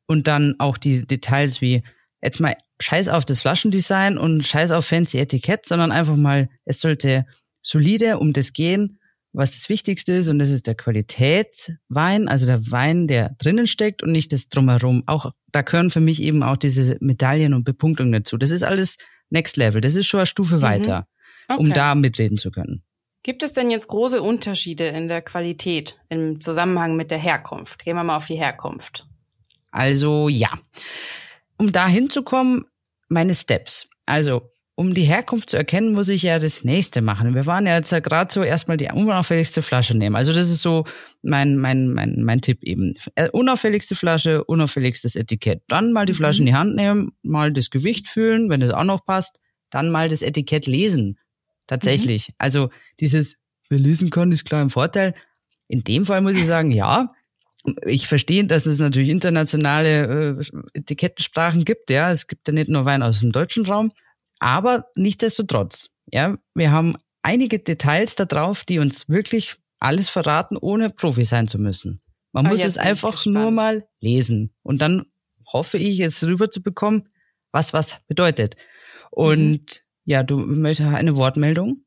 [0.07, 1.83] und dann auch die Details wie
[2.23, 6.79] jetzt mal scheiß auf das Flaschendesign und scheiß auf fancy Etikett, sondern einfach mal, es
[6.79, 7.27] sollte
[7.61, 8.97] solide um das gehen,
[9.35, 14.01] was das Wichtigste ist und das ist der Qualitätswein, also der Wein, der drinnen steckt
[14.01, 15.03] und nicht das drumherum.
[15.07, 18.37] Auch da gehören für mich eben auch diese Medaillen und Bepunktungen dazu.
[18.37, 18.97] Das ist alles
[19.29, 19.81] Next Level.
[19.81, 20.61] Das ist schon eine Stufe mhm.
[20.61, 21.07] weiter,
[21.47, 21.59] okay.
[21.59, 22.83] um da mitreden zu können.
[23.23, 27.83] Gibt es denn jetzt große Unterschiede in der Qualität im Zusammenhang mit der Herkunft?
[27.83, 29.07] Gehen wir mal auf die Herkunft.
[29.71, 30.51] Also ja.
[31.57, 32.65] Um da hinzukommen,
[33.09, 33.89] meine Steps.
[34.05, 37.33] Also um die Herkunft zu erkennen, muss ich ja das nächste machen.
[37.33, 40.17] Wir waren ja jetzt ja gerade so erstmal die unauffälligste Flasche nehmen.
[40.17, 40.83] Also das ist so
[41.21, 42.93] mein, mein, mein, mein Tipp eben.
[43.15, 45.63] Äh, unauffälligste Flasche, unauffälligstes Etikett.
[45.67, 46.17] Dann mal die mhm.
[46.17, 49.39] Flasche in die Hand nehmen, mal das Gewicht fühlen, wenn das auch noch passt.
[49.69, 51.19] Dann mal das Etikett lesen.
[51.67, 52.29] Tatsächlich.
[52.29, 52.35] Mhm.
[52.37, 53.37] Also dieses,
[53.69, 55.13] wer lesen kann, ist klar ein Vorteil.
[55.69, 57.13] In dem Fall muss ich sagen, ja,
[57.85, 61.89] ich verstehe, dass es natürlich internationale äh, Etikettensprachen gibt.
[61.89, 63.91] Ja, es gibt ja nicht nur Wein aus dem deutschen Raum.
[64.39, 70.89] Aber nichtsdestotrotz, ja, wir haben einige Details da drauf, die uns wirklich alles verraten, ohne
[70.89, 72.01] Profi sein zu müssen.
[72.31, 74.53] Man oh, muss es einfach nur mal lesen.
[74.61, 75.05] Und dann
[75.51, 77.03] hoffe ich, es rüber zu bekommen,
[77.51, 78.57] was was bedeutet.
[79.11, 79.65] Und mhm.
[80.03, 81.85] ja, du möchtest eine Wortmeldung?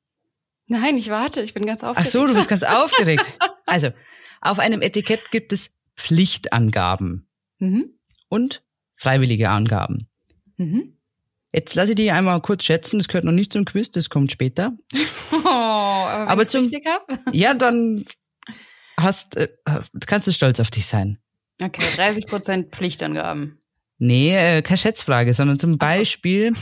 [0.67, 2.09] Nein, ich warte, ich bin ganz aufgeregt.
[2.09, 3.39] Ach so, du bist ganz aufgeregt.
[3.67, 3.91] Also,
[4.41, 7.99] auf einem Etikett gibt es Pflichtangaben mhm.
[8.29, 8.63] und
[8.97, 10.09] freiwillige Angaben.
[10.57, 10.98] Mhm.
[11.53, 14.33] Jetzt lasse ich dich einmal kurz schätzen, das gehört noch nicht zum Quiz, das kommt
[14.33, 14.73] später.
[15.31, 17.07] Oh, aber, aber zum, richtig hab?
[17.33, 18.05] Ja, dann
[18.99, 19.49] hast, äh,
[20.07, 21.19] kannst du stolz auf dich sein.
[21.63, 23.61] Okay, 30 Prozent Pflichtangaben.
[23.99, 26.61] Nee, äh, keine Schätzfrage, sondern zum Beispiel, so.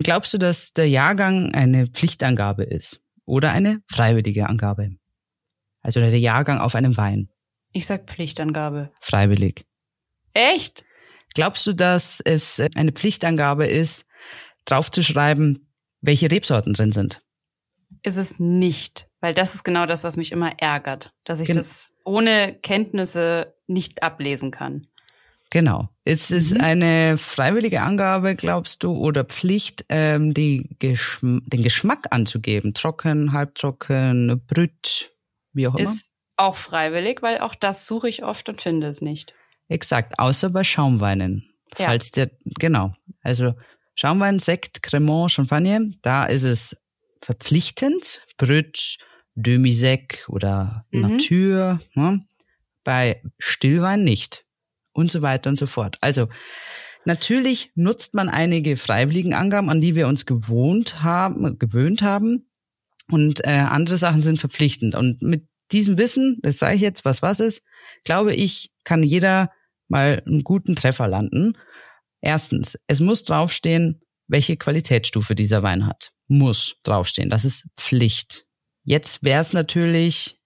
[0.00, 4.96] glaubst du, dass der Jahrgang eine Pflichtangabe ist oder eine freiwillige Angabe?
[5.82, 7.28] Also der Jahrgang auf einem Wein.
[7.72, 8.90] Ich sag Pflichtangabe.
[9.00, 9.66] Freiwillig.
[10.32, 10.84] Echt?
[11.34, 14.05] Glaubst du, dass es eine Pflichtangabe ist,
[14.66, 15.68] draufzuschreiben,
[16.00, 17.22] welche Rebsorten drin sind?
[18.02, 21.56] Ist es nicht, weil das ist genau das, was mich immer ärgert, dass ich Gen
[21.56, 24.86] das ohne Kenntnisse nicht ablesen kann.
[25.50, 25.88] Genau.
[26.04, 26.60] Ist es mhm.
[26.60, 32.74] eine freiwillige Angabe, glaubst du, oder Pflicht, ähm, die Geschm den Geschmack anzugeben?
[32.74, 35.12] Trocken, halbtrocken, brüt,
[35.52, 35.84] wie auch immer?
[35.84, 39.34] Ist auch freiwillig, weil auch das suche ich oft und finde es nicht.
[39.68, 41.48] Exakt, außer bei Schaumweinen.
[41.78, 41.86] Ja.
[41.86, 42.92] Falls der, genau.
[43.22, 43.54] Also
[43.96, 46.76] Schaumwein, Sekt, Cremant, Champagner, da ist es
[47.22, 48.26] verpflichtend.
[48.36, 48.98] Brüt,
[49.34, 51.00] Demi-Sec oder mhm.
[51.00, 51.80] Natur.
[51.94, 52.24] Ne?
[52.84, 54.44] Bei Stillwein nicht.
[54.92, 55.98] Und so weiter und so fort.
[56.00, 56.28] Also,
[57.04, 62.48] natürlich nutzt man einige freiwilligen Angaben, an die wir uns gewohnt haben, gewöhnt haben.
[63.10, 64.94] Und äh, andere Sachen sind verpflichtend.
[64.94, 67.62] Und mit diesem Wissen, das sage ich jetzt, was was ist,
[68.04, 69.50] glaube ich, kann jeder
[69.88, 71.56] mal einen guten Treffer landen.
[72.26, 76.10] Erstens, es muss draufstehen, welche Qualitätsstufe dieser Wein hat.
[76.26, 77.30] Muss draufstehen.
[77.30, 78.46] Das ist Pflicht.
[78.82, 80.40] Jetzt wäre es natürlich,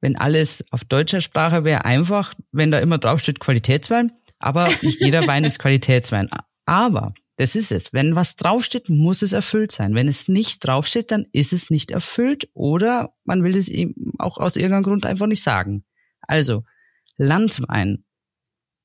[0.00, 4.12] wenn alles auf deutscher Sprache wäre, einfach, wenn da immer draufsteht Qualitätswein.
[4.38, 6.28] Aber nicht jeder Wein ist Qualitätswein.
[6.66, 7.92] Aber das ist es.
[7.92, 9.96] Wenn was draufsteht, muss es erfüllt sein.
[9.96, 14.38] Wenn es nicht draufsteht, dann ist es nicht erfüllt oder man will es eben auch
[14.38, 15.84] aus irgendeinem Grund einfach nicht sagen.
[16.20, 16.62] Also,
[17.16, 18.04] Landwein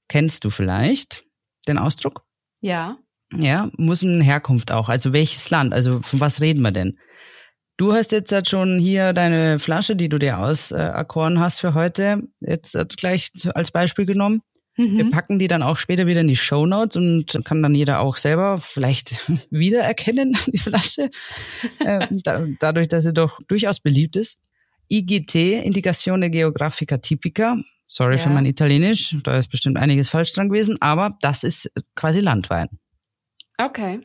[0.08, 1.26] kennst du vielleicht
[1.68, 2.24] den Ausdruck?
[2.62, 2.98] Ja.
[3.36, 4.90] Ja, muss eine Herkunft auch.
[4.90, 5.74] Also welches Land?
[5.74, 7.00] Also von was reden wir denn?
[7.78, 12.22] Du hast jetzt halt schon hier deine Flasche, die du dir auserkoren hast für heute,
[12.40, 14.42] jetzt gleich als Beispiel genommen.
[14.78, 14.98] Mhm.
[14.98, 18.00] Wir packen die dann auch später wieder in die Show Notes und kann dann jeder
[18.00, 19.16] auch selber vielleicht
[19.52, 21.10] wiedererkennen, die Flasche,
[21.80, 24.40] äh, da, dadurch, dass sie doch durchaus beliebt ist.
[24.90, 28.18] IGT, Indicazione Geographica Typica, Sorry ja.
[28.20, 32.70] für mein Italienisch, da ist bestimmt einiges falsch dran gewesen, aber das ist quasi Landwein.
[33.58, 34.00] Okay.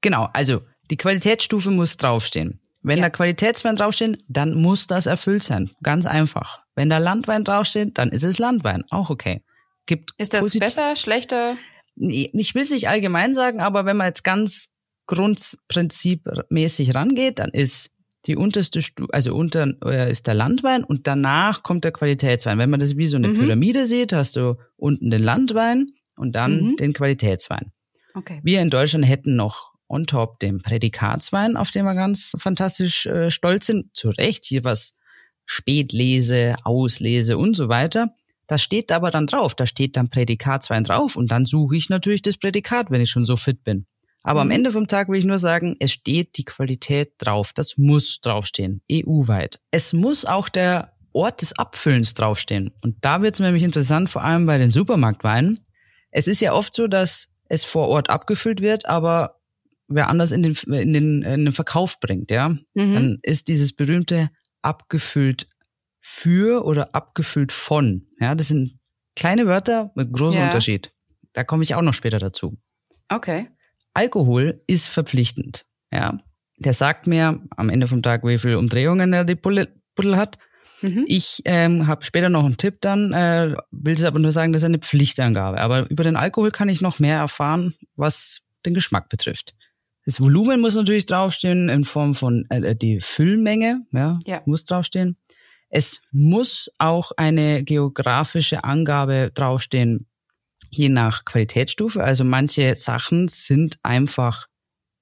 [0.00, 2.60] Genau, also die Qualitätsstufe muss draufstehen.
[2.82, 3.04] Wenn Ja.
[3.04, 5.70] da Qualitätswein draufsteht, dann muss das erfüllt sein.
[5.82, 6.60] Ganz einfach.
[6.74, 8.84] Wenn da Landwein draufsteht, dann ist es Landwein.
[8.90, 9.42] Auch okay.
[9.86, 11.56] Gibt Ist das besser, schlechter?
[11.96, 14.68] Ich will es nicht allgemein sagen, aber wenn man jetzt ganz
[15.06, 17.90] grundprinzipmäßig rangeht, dann ist
[18.26, 22.58] die unterste Stufe, also unter äh, ist der Landwein und danach kommt der Qualitätswein.
[22.58, 23.38] Wenn man das wie so eine Mhm.
[23.38, 26.76] Pyramide sieht, hast du unten den Landwein und dann Mhm.
[26.76, 27.72] den Qualitätswein.
[28.14, 28.40] Okay.
[28.42, 33.30] Wir in Deutschland hätten noch on top den Prädikatswein, auf den wir ganz fantastisch äh,
[33.30, 33.94] stolz sind.
[33.94, 34.96] Zu Recht, hier was
[35.46, 38.14] Spätlese, Auslese und so weiter.
[38.46, 39.54] Das steht aber dann drauf.
[39.54, 43.24] Da steht dann Prädikatswein drauf und dann suche ich natürlich das Prädikat, wenn ich schon
[43.24, 43.86] so fit bin.
[44.26, 44.52] Aber am Mhm.
[44.54, 47.52] Ende vom Tag will ich nur sagen, es steht die Qualität drauf.
[47.52, 49.60] Das muss draufstehen, EU-weit.
[49.70, 52.72] Es muss auch der Ort des Abfüllens draufstehen.
[52.82, 55.60] Und da wird es nämlich interessant, vor allem bei den Supermarktweinen.
[56.10, 59.40] Es ist ja oft so, dass es vor Ort abgefüllt wird, aber
[59.88, 62.94] wer anders in den, in den, in den Verkauf bringt, ja, Mhm.
[62.94, 64.30] dann ist dieses berühmte
[64.62, 65.48] abgefüllt
[66.00, 68.06] für oder abgefüllt von.
[68.18, 68.78] Ja, das sind
[69.16, 70.46] kleine Wörter mit großem Ja.
[70.46, 70.92] Unterschied.
[71.34, 72.56] Da komme ich auch noch später dazu.
[73.10, 73.48] Okay.
[73.94, 75.64] Alkohol ist verpflichtend.
[75.92, 76.18] Ja,
[76.58, 79.68] der sagt mir am Ende vom Tag, wie viel Umdrehungen er die Buddel
[80.16, 80.38] hat.
[80.82, 81.04] Mhm.
[81.08, 84.62] Ich ähm, habe später noch einen Tipp dann, äh, will es aber nur sagen, das
[84.62, 85.60] ist eine Pflichtangabe.
[85.60, 89.54] Aber über den Alkohol kann ich noch mehr erfahren, was den Geschmack betrifft.
[90.04, 94.42] Das Volumen muss natürlich draufstehen in Form von äh, die Füllmenge, ja, Ja.
[94.44, 95.16] muss draufstehen.
[95.70, 100.06] Es muss auch eine geografische Angabe draufstehen,
[100.76, 102.02] je nach Qualitätsstufe.
[102.02, 104.46] Also manche Sachen sind einfach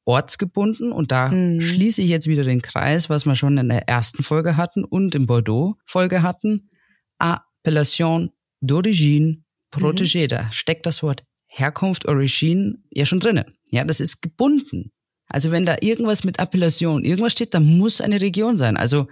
[0.04, 1.60] ortsgebunden und da Mhm.
[1.60, 5.14] schließe ich jetzt wieder den Kreis, was wir schon in der ersten Folge hatten und
[5.14, 6.70] im Bordeaux-Folge hatten.
[7.18, 8.30] Appellation
[8.62, 10.26] d'origine protégée.
[10.28, 13.44] Da steckt das Wort Herkunft, Origine ja schon drinnen.
[13.70, 14.90] Ja, das ist gebunden.
[15.28, 18.76] Also wenn da irgendwas mit Appellation, irgendwas steht, da muss eine Region sein.
[18.76, 19.06] Also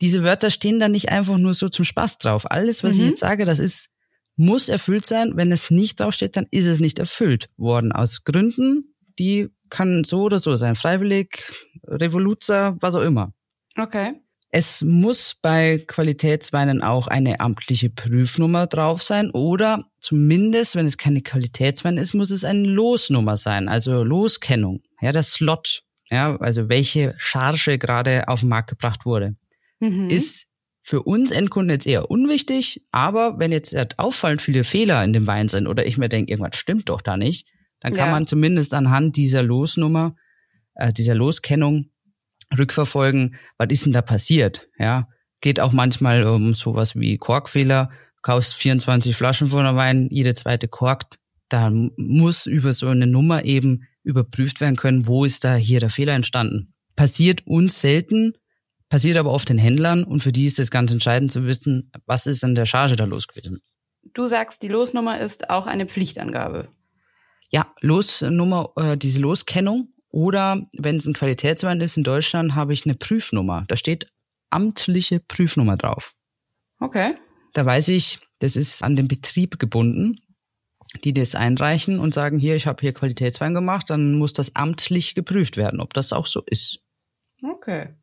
[0.00, 2.50] diese Wörter stehen da nicht einfach nur so zum Spaß drauf.
[2.50, 3.08] Alles, was ich Mhm.
[3.08, 3.88] jetzt sage, das ist,
[4.36, 5.32] muss erfüllt sein.
[5.36, 7.92] Wenn es nicht draufsteht, dann ist es nicht erfüllt worden.
[7.92, 10.74] Aus Gründen, die kann so oder so sein.
[10.74, 11.42] Freiwillig,
[11.86, 13.32] Revoluzer, was auch immer.
[13.78, 14.14] Okay.
[14.50, 21.22] Es muss bei Qualitätsweinen auch eine amtliche Prüfnummer drauf sein oder zumindest, wenn es keine
[21.22, 24.82] Qualitätswein ist, muss es eine Losnummer sein, also Loskennung.
[25.00, 29.34] Ja, der Slot, ja, also welche Charge gerade auf den Markt gebracht wurde,
[29.80, 30.08] Mhm.
[30.08, 30.46] ist
[30.86, 35.26] für uns Endkunden jetzt eher unwichtig, aber wenn jetzt halt auffallend viele Fehler in dem
[35.26, 37.48] Wein sind oder ich mir denke, irgendwas stimmt doch da nicht,
[37.80, 38.12] dann kann Ja.
[38.12, 40.14] man zumindest anhand dieser Losnummer,
[40.74, 41.86] äh, dieser Loskennung
[42.56, 44.68] rückverfolgen, was ist denn da passiert?
[44.78, 45.08] Ja,
[45.40, 47.90] geht auch manchmal um sowas wie Korkfehler.
[48.22, 51.18] Kaufst 24 Flaschen von der Wein, jede zweite korkt.
[51.48, 55.90] Da muss über so eine Nummer eben überprüft werden können, wo ist da hier der
[55.90, 56.74] Fehler entstanden.
[56.96, 58.34] Passiert uns selten,
[58.88, 62.26] passiert aber oft den Händlern und für die ist es ganz entscheidend zu wissen, was
[62.26, 63.60] ist an der Charge da los gewesen.
[64.12, 66.68] Du sagst, die Losnummer ist auch eine Pflichtangabe.
[67.50, 72.84] Ja, Losnummer, äh, diese Loskennung oder wenn es ein Qualitätswein ist in Deutschland, habe ich
[72.84, 73.64] eine Prüfnummer.
[73.68, 74.06] Da steht
[74.50, 76.14] amtliche Prüfnummer drauf.
[76.78, 77.14] Okay.
[77.52, 80.20] Da weiß ich, das ist an den Betrieb gebunden,
[81.02, 85.14] die das einreichen und sagen, hier, ich habe hier Qualitätswein gemacht, dann muss das amtlich
[85.14, 86.80] geprüft werden, ob das auch so ist.
[87.42, 87.94] Okay.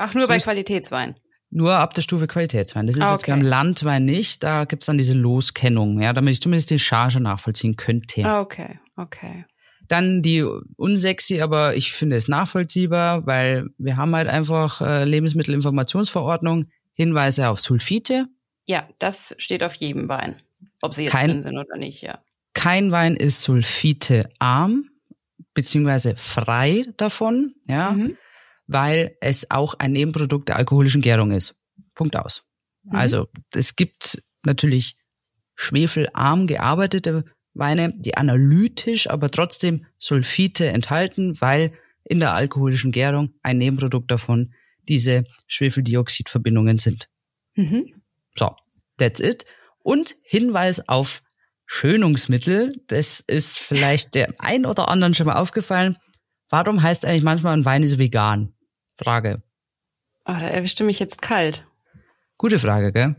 [0.00, 1.14] Ach, nur bei Das- Qualitätswein.
[1.52, 2.86] Nur ab der Stufe Qualitätswein.
[2.86, 3.32] Das ist Ah, jetzt okay.
[3.32, 4.42] beim Landwein nicht.
[4.44, 8.24] Da gibt's dann diese Loskennung, ja, damit ich zumindest die Charge nachvollziehen könnte.
[8.24, 9.44] Ah, Okay, okay.
[9.88, 10.42] Dann die
[10.76, 17.58] unsexy, aber ich finde es nachvollziehbar, weil wir haben halt einfach äh, Lebensmittelinformationsverordnung, Hinweise auf
[17.58, 18.26] Sulfite.
[18.66, 20.36] Ja, das steht auf jedem Wein.
[20.82, 22.20] Ob sie jetzt Kein- drin sind oder nicht, ja.
[22.54, 24.84] Kein Wein ist sulfitearm,
[25.54, 28.16] beziehungsweise frei davon, ja, Mhm.
[28.70, 31.56] Weil es auch ein Nebenprodukt der alkoholischen Gärung ist.
[31.94, 32.44] Punkt aus.
[32.84, 32.94] Mhm.
[32.94, 34.96] Also es gibt natürlich
[35.56, 41.72] schwefelarm gearbeitete Weine, die analytisch, aber trotzdem Sulfite enthalten, weil
[42.04, 44.54] in der alkoholischen Gärung ein Nebenprodukt davon
[44.88, 47.08] diese Schwefeldioxidverbindungen sind.
[47.56, 48.02] Mhm.
[48.36, 48.54] So,
[48.98, 49.46] that's it.
[49.82, 51.22] Und Hinweis auf
[51.66, 52.80] Schönungsmittel.
[52.86, 55.96] Das ist vielleicht der ein oder anderen schon mal aufgefallen.
[56.48, 58.54] Warum heißt eigentlich manchmal ein Wein ist vegan?
[58.94, 59.42] Frage.
[60.24, 61.66] Ah, da erwischte mich jetzt kalt.
[62.38, 63.16] Gute Frage, gell?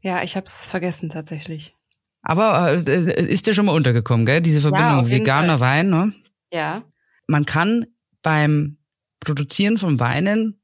[0.00, 1.74] Ja, ich hab's vergessen tatsächlich.
[2.22, 4.40] Aber äh, ist dir schon mal untergekommen, gell?
[4.40, 6.14] Diese Verbindung jeden veganer Wein, ne?
[6.52, 6.84] Ja.
[7.26, 7.86] Man kann
[8.22, 8.78] beim
[9.20, 10.60] Produzieren von Weinen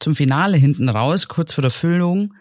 [0.00, 2.34] zum Finale hinten raus, kurz vor der Füllung,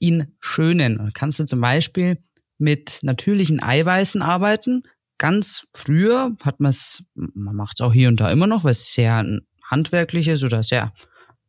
[0.00, 0.98] ihn schönen.
[0.98, 2.18] Dann kannst du zum Beispiel
[2.58, 4.82] mit natürlichen Eiweißen arbeiten.
[5.18, 8.72] Ganz früher hat man es, man macht es auch hier und da immer noch, weil
[8.72, 9.24] es sehr
[9.68, 10.92] handwerkliches oder sehr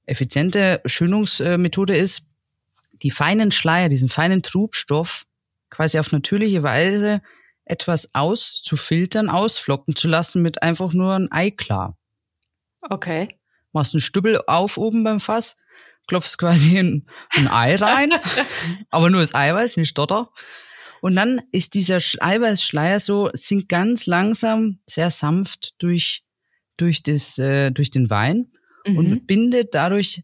[0.05, 2.23] effiziente Schönungsmethode ist,
[3.01, 5.25] die feinen Schleier, diesen feinen Trubstoff
[5.69, 7.21] quasi auf natürliche Weise
[7.65, 11.95] etwas auszufiltern, ausflocken zu lassen mit einfach nur ein Eiklar.
[12.81, 13.39] Okay.
[13.71, 15.57] Machst einen Stübbel auf oben beim Fass,
[16.07, 18.11] klopfst quasi ein, ein Ei rein,
[18.89, 20.31] aber nur das Eiweiß, nicht Stotter.
[21.01, 26.23] Und dann ist dieser Eiweißschleier so, sinkt ganz langsam, sehr sanft durch,
[26.81, 28.51] durch, das, äh, durch den Wein
[28.85, 28.97] mhm.
[28.97, 30.23] und bindet dadurch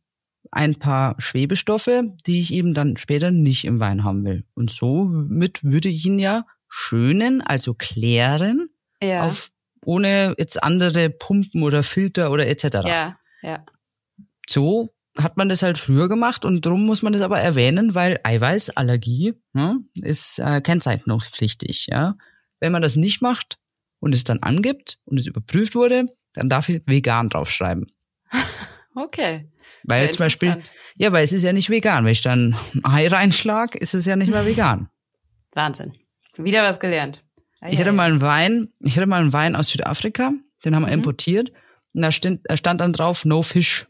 [0.51, 4.45] ein paar Schwebestoffe, die ich eben dann später nicht im Wein haben will.
[4.53, 8.69] Und somit würde ich ihn ja schönen, also klären,
[9.01, 9.27] ja.
[9.27, 9.51] auf,
[9.83, 12.63] ohne jetzt andere Pumpen oder Filter oder etc.
[12.85, 13.65] Ja, ja.
[14.47, 18.19] So hat man das halt früher gemacht und darum muss man das aber erwähnen, weil
[18.23, 21.87] Eiweißallergie ne, ist äh, kennzeichnungspflichtig.
[21.89, 22.17] Ja,
[22.59, 23.57] wenn man das nicht macht
[23.99, 27.91] und es dann angibt und es überprüft wurde, dann darf ich vegan draufschreiben.
[28.97, 29.49] Okay.
[29.83, 30.63] Weil zum Beispiel,
[30.95, 32.05] ja, weil es ist ja nicht vegan.
[32.05, 34.87] Wenn ich dann ein Ei reinschlag, ist es ja nicht mehr vegan.
[35.53, 35.91] Wahnsinn.
[36.37, 37.21] Wieder was gelernt.
[37.61, 40.83] Ei, ich hatte mal einen Wein, ich hatte mal einen Wein aus Südafrika, den haben
[40.83, 40.93] wir mhm.
[40.93, 41.51] importiert.
[41.93, 43.87] Und da stand, da stand dann drauf No Fish.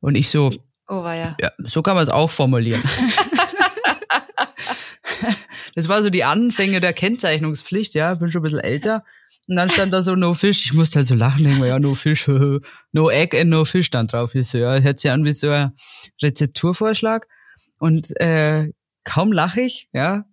[0.00, 0.52] Und ich so,
[0.88, 1.36] oh, war ja.
[1.40, 2.82] ja so kann man es auch formulieren.
[5.74, 9.04] das war so die Anfänge der Kennzeichnungspflicht, ja, bin schon ein bisschen älter.
[9.48, 10.64] Und dann stand da so No Fish.
[10.64, 12.28] Ich musste halt so lachen, denke mir, ja, No Fish,
[12.92, 14.34] No Egg and No Fish stand drauf.
[14.34, 15.72] Ich so, ja, hört sich an wie so ein
[16.22, 17.26] Rezepturvorschlag.
[17.78, 18.70] Und äh,
[19.04, 20.24] kaum lache ich, ja,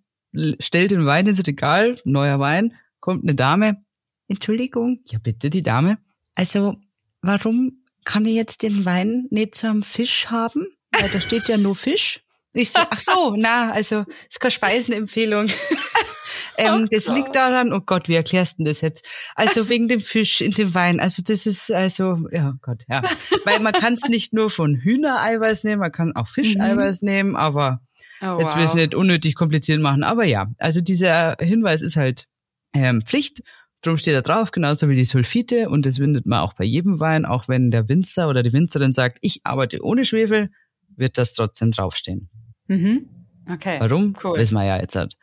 [0.60, 3.84] stell den Wein ins Regal, neuer Wein, kommt eine Dame.
[4.28, 5.00] Entschuldigung.
[5.10, 5.98] Ja, bitte, die Dame.
[6.34, 6.76] Also,
[7.20, 10.68] warum kann ich jetzt den Wein nicht zu einem Fisch haben?
[10.92, 12.20] Weil da steht ja nur Fisch.
[12.54, 15.46] Ich so, ach so, na, also, ist keine Speisenempfehlung.
[16.60, 19.06] Ähm, das liegt daran, oh Gott, wie erklärst du das jetzt?
[19.34, 21.00] Also wegen dem Fisch in dem Wein.
[21.00, 23.02] Also das ist also, ja Gott, ja.
[23.44, 27.08] Weil man kann es nicht nur von Hühnereiweiß nehmen, man kann auch Fischeiweiß mhm.
[27.08, 27.80] nehmen, aber
[28.22, 30.02] oh, jetzt will es nicht unnötig kompliziert machen.
[30.02, 32.26] Aber ja, also dieser Hinweis ist halt
[32.72, 33.42] ähm, Pflicht.
[33.82, 35.70] Drum steht da drauf, genauso wie die Sulfite.
[35.70, 38.92] Und das findet man auch bei jedem Wein, auch wenn der Winzer oder die Winzerin
[38.92, 40.50] sagt, ich arbeite ohne Schwefel,
[40.96, 42.28] wird das trotzdem draufstehen.
[42.66, 43.08] Mhm.
[43.50, 43.76] Okay.
[43.80, 44.14] Warum?
[44.22, 44.38] Cool.
[44.38, 45.16] Wissen wir ja jetzt halt.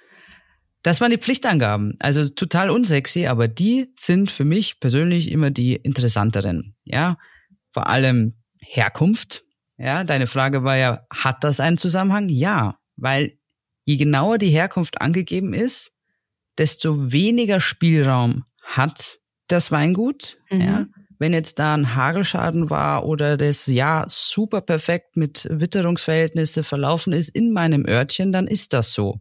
[0.87, 1.97] Das waren die Pflichtangaben.
[1.99, 6.77] Also total unsexy, aber die sind für mich persönlich immer die interessanteren.
[6.85, 7.17] Ja,
[7.73, 9.43] vor allem Herkunft.
[9.77, 12.29] Ja, deine Frage war ja, hat das einen Zusammenhang?
[12.29, 13.37] Ja, weil
[13.83, 15.91] je genauer die Herkunft angegeben ist,
[16.57, 20.37] desto weniger Spielraum hat das Weingut.
[20.49, 20.61] Mhm.
[20.61, 20.85] Ja,
[21.19, 27.27] wenn jetzt da ein Hagelschaden war oder das ja super perfekt mit Witterungsverhältnisse verlaufen ist
[27.27, 29.19] in meinem Örtchen, dann ist das so.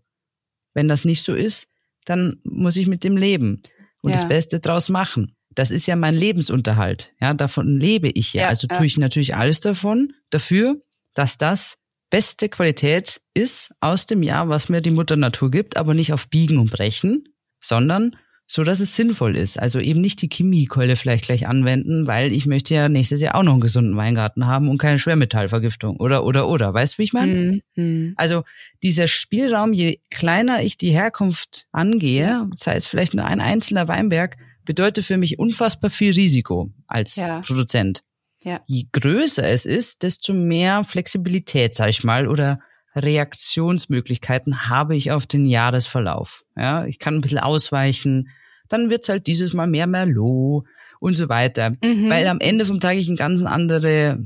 [0.77, 1.69] Wenn das nicht so ist,
[2.05, 3.63] dann muss ich mit dem leben
[4.03, 4.17] und ja.
[4.17, 5.35] das Beste draus machen.
[5.55, 7.13] Das ist ja mein Lebensunterhalt.
[7.19, 8.43] Ja, davon lebe ich ja.
[8.43, 10.77] ja also tue ich natürlich alles davon, dafür,
[11.15, 11.79] dass das
[12.11, 16.29] beste Qualität ist aus dem Jahr, was mir die Mutter Natur gibt, aber nicht auf
[16.29, 17.27] Biegen und Brechen,
[17.59, 18.15] sondern
[18.47, 19.59] so dass es sinnvoll ist.
[19.59, 23.43] Also eben nicht die Chemiekeule vielleicht gleich anwenden, weil ich möchte ja nächstes Jahr auch
[23.43, 26.73] noch einen gesunden Weingarten haben und keine Schwermetallvergiftung oder oder oder.
[26.73, 27.61] Weißt du, wie ich meine?
[27.75, 28.15] Mhm.
[28.17, 28.45] Also
[28.83, 34.37] dieser Spielraum, je kleiner ich die Herkunft angehe, sei es vielleicht nur ein einzelner Weinberg,
[34.65, 37.41] bedeutet für mich unfassbar viel Risiko als ja.
[37.41, 38.03] Produzent.
[38.45, 38.61] Ja.
[38.67, 42.61] Je größer es ist, desto mehr Flexibilität, sag ich mal, oder
[42.97, 46.45] Reaktionsmöglichkeiten habe ich auf den Jahresverlauf.
[46.57, 48.31] Ja, ich kann ein bisschen ausweichen,
[48.69, 50.65] dann wird's halt dieses Mal mehr Merlot
[50.99, 51.71] und so weiter.
[51.83, 52.09] Mhm.
[52.09, 54.23] Weil am Ende vom Tag ich eine ganz andere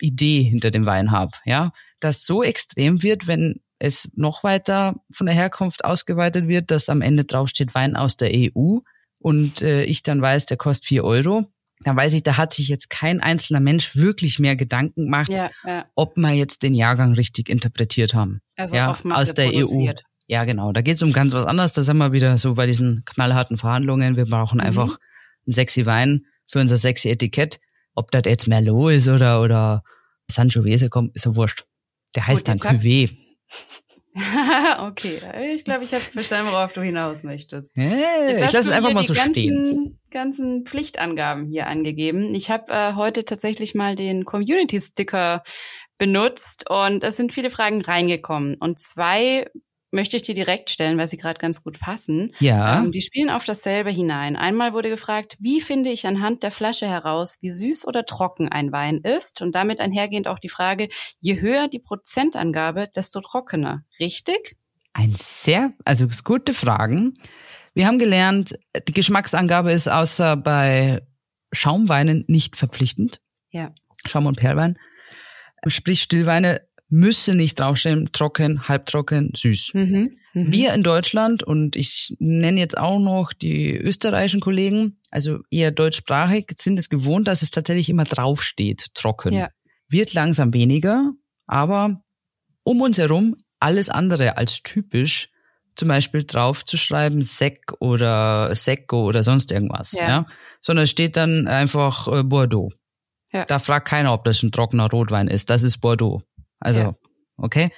[0.00, 1.32] Idee hinter dem Wein habe.
[1.44, 6.88] Ja, das so extrem wird, wenn es noch weiter von der Herkunft ausgeweitet wird, dass
[6.88, 8.78] am Ende draufsteht Wein aus der EU
[9.18, 11.46] und äh, ich dann weiß, der kostet vier Euro,
[11.84, 15.50] da weiß ich, da hat sich jetzt kein einzelner Mensch wirklich mehr Gedanken gemacht, ja,
[15.64, 15.86] ja.
[15.94, 18.40] ob wir jetzt den Jahrgang richtig interpretiert haben.
[18.56, 20.00] Also ja, aus der e produziert.
[20.00, 20.08] EU.
[20.28, 20.72] Ja, genau.
[20.72, 21.72] Da geht es um ganz was anderes.
[21.72, 24.16] Da sind wir wieder so bei diesen knallharten Verhandlungen.
[24.16, 24.64] Wir brauchen mhm.
[24.64, 24.98] einfach
[25.46, 27.60] einen sexy Wein für unser sexy Etikett.
[27.94, 29.84] Ob das jetzt Merlot ist oder, oder
[30.30, 31.64] Sangiovese kommt, ist ja wurscht.
[32.14, 33.10] Der heißt Gut, dann Cuvée.
[34.80, 35.20] okay,
[35.54, 37.76] ich glaube, ich habe verstanden, worauf du hinaus möchtest.
[37.76, 39.98] Hey, ich lasse es einfach mal so stehen.
[40.16, 42.34] Ganzen Pflichtangaben hier angegeben.
[42.34, 45.42] Ich habe äh, heute tatsächlich mal den Community-Sticker
[45.98, 48.56] benutzt und es sind viele Fragen reingekommen.
[48.58, 49.44] Und zwei
[49.90, 52.32] möchte ich dir direkt stellen, weil sie gerade ganz gut passen.
[52.40, 52.78] Ja.
[52.78, 54.36] Ähm, die spielen auf dasselbe hinein.
[54.36, 58.72] Einmal wurde gefragt, wie finde ich anhand der Flasche heraus, wie süß oder trocken ein
[58.72, 59.42] Wein ist?
[59.42, 60.88] Und damit einhergehend auch die Frage,
[61.20, 63.84] je höher die Prozentangabe, desto trockener.
[64.00, 64.56] Richtig?
[64.94, 67.18] Ein sehr, also gute Fragen.
[67.76, 68.58] Wir haben gelernt,
[68.88, 71.02] die Geschmacksangabe ist außer bei
[71.52, 73.20] Schaumweinen nicht verpflichtend.
[73.50, 73.74] Ja.
[74.06, 74.78] Schaum- und Perlwein.
[75.66, 79.72] Sprich, Stillweine müssen nicht draufstehen, trocken, halbtrocken, süß.
[79.74, 80.08] Mhm.
[80.32, 80.52] Mhm.
[80.52, 86.52] Wir in Deutschland, und ich nenne jetzt auch noch die österreichischen Kollegen, also eher deutschsprachig,
[86.54, 89.34] sind es gewohnt, dass es tatsächlich immer draufsteht, trocken.
[89.34, 89.50] Ja.
[89.90, 91.12] Wird langsam weniger,
[91.46, 92.02] aber
[92.64, 95.28] um uns herum alles andere als typisch,
[95.76, 100.08] zum Beispiel draufzuschreiben Sec oder Secco oder sonst irgendwas, ja.
[100.08, 100.26] ja?
[100.60, 102.72] Sondern es steht dann einfach äh, Bordeaux.
[103.32, 103.44] Ja.
[103.44, 105.50] Da fragt keiner, ob das ein trockener Rotwein ist.
[105.50, 106.22] Das ist Bordeaux.
[106.58, 106.94] Also, ja.
[107.36, 107.70] okay?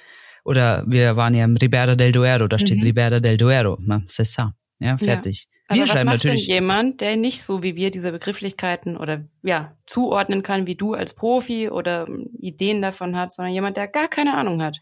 [0.45, 2.83] Oder wir waren ja im Ribera del Duero, da steht mhm.
[2.83, 4.03] Ribera del Duero, ne?
[4.07, 4.53] c'est ça.
[4.79, 5.47] Ja, fertig.
[5.69, 5.75] Ja.
[5.75, 9.77] Wir Aber was macht denn jemand, der nicht so wie wir diese Begrifflichkeiten oder ja
[9.85, 12.07] zuordnen kann wie du als Profi oder
[12.39, 14.79] Ideen davon hat, sondern jemand, der gar keine Ahnung hat?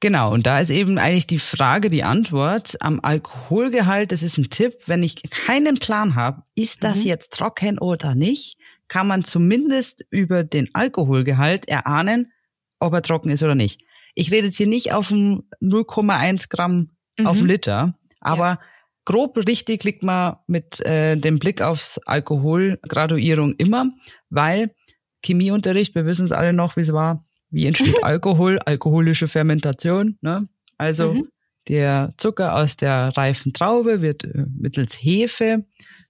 [0.00, 4.12] Genau, und da ist eben eigentlich die Frage, die Antwort am Alkoholgehalt.
[4.12, 7.06] Das ist ein Tipp, wenn ich keinen Plan habe, ist das mhm.
[7.06, 8.56] jetzt trocken oder nicht,
[8.88, 12.32] kann man zumindest über den Alkoholgehalt erahnen,
[12.78, 13.82] ob er trocken ist oder nicht.
[14.14, 17.26] Ich rede jetzt hier nicht auf dem 0,1 Gramm mhm.
[17.26, 18.60] auf Liter, aber ja.
[19.04, 23.90] grob richtig liegt man mit äh, dem Blick aufs Alkoholgraduierung immer,
[24.30, 24.74] weil
[25.22, 30.18] Chemieunterricht, wir wissen es alle noch, wie es war, wie entsteht Alkohol, alkoholische Fermentation.
[30.20, 30.48] Ne?
[30.78, 31.28] Also mhm.
[31.68, 35.64] der Zucker aus der reifen Traube wird äh, mittels Hefe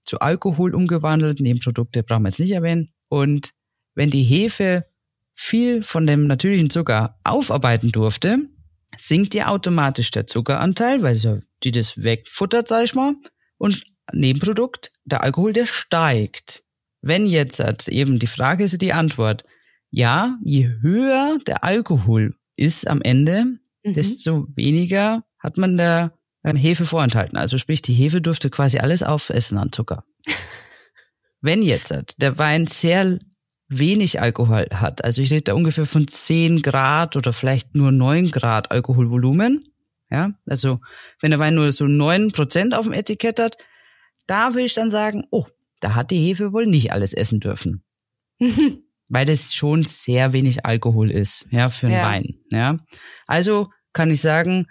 [0.05, 1.39] zu Alkohol umgewandelt.
[1.39, 2.91] Nebenprodukte brauchen wir jetzt nicht erwähnen.
[3.07, 3.51] Und
[3.95, 4.85] wenn die Hefe
[5.33, 8.37] viel von dem natürlichen Zucker aufarbeiten durfte,
[8.97, 13.13] sinkt ja automatisch der Zuckeranteil, weil so die das wegfuttert, sag ich mal.
[13.57, 13.83] Und
[14.13, 16.63] Nebenprodukt, der Alkohol, der steigt.
[17.01, 19.43] Wenn jetzt hat eben die Frage ist die Antwort,
[19.91, 23.45] ja, je höher der Alkohol ist am Ende,
[23.83, 23.93] mhm.
[23.93, 26.13] desto weniger hat man der
[26.43, 27.37] ähm, Hefe vorenthalten.
[27.37, 30.05] Also sprich, die Hefe durfte quasi alles aufessen an Zucker.
[31.41, 33.19] Wenn jetzt der Wein sehr
[33.67, 38.31] wenig Alkohol hat, also ich rede da ungefähr von 10 Grad oder vielleicht nur 9
[38.31, 39.67] Grad Alkoholvolumen,
[40.09, 40.81] ja, also
[41.21, 43.57] wenn der Wein nur so 9 Prozent auf dem Etikett hat,
[44.27, 45.45] da will ich dann sagen, oh,
[45.79, 47.83] da hat die Hefe wohl nicht alles essen dürfen.
[49.11, 52.03] weil das schon sehr wenig Alkohol ist, ja, für einen ja.
[52.03, 52.77] Wein, ja.
[53.27, 54.67] Also kann ich sagen,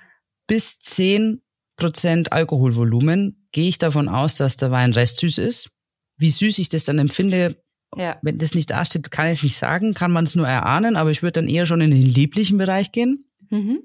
[0.46, 1.42] bis zehn
[1.76, 5.70] Prozent Alkoholvolumen gehe ich davon aus, dass der Wein restsüß ist.
[6.16, 7.62] Wie süß ich das dann empfinde,
[7.94, 8.18] ja.
[8.22, 11.10] wenn das nicht dasteht, kann ich es nicht sagen, kann man es nur erahnen, aber
[11.10, 13.30] ich würde dann eher schon in den lieblichen Bereich gehen.
[13.50, 13.80] Mhm.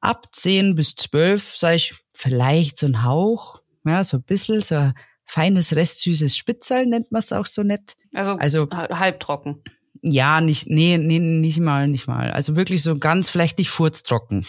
[0.00, 4.74] Ab zehn bis zwölf sage ich vielleicht so ein Hauch, ja, so ein bisschen, so
[4.74, 4.94] ein
[5.24, 7.96] feines, restsüßes Spitzerl nennt man es auch so nett.
[8.12, 9.62] Also, also halbtrocken.
[10.06, 12.30] Ja, nicht, nee, nee, nicht mal, nicht mal.
[12.30, 14.46] Also wirklich so ganz, vielleicht nicht furztrocken.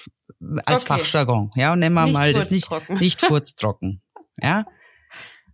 [0.65, 0.99] Als okay.
[0.99, 1.51] Fachjargon.
[1.55, 4.01] Ja, und nennen wir mal das nicht, nicht furztrocken.
[4.41, 4.65] ja.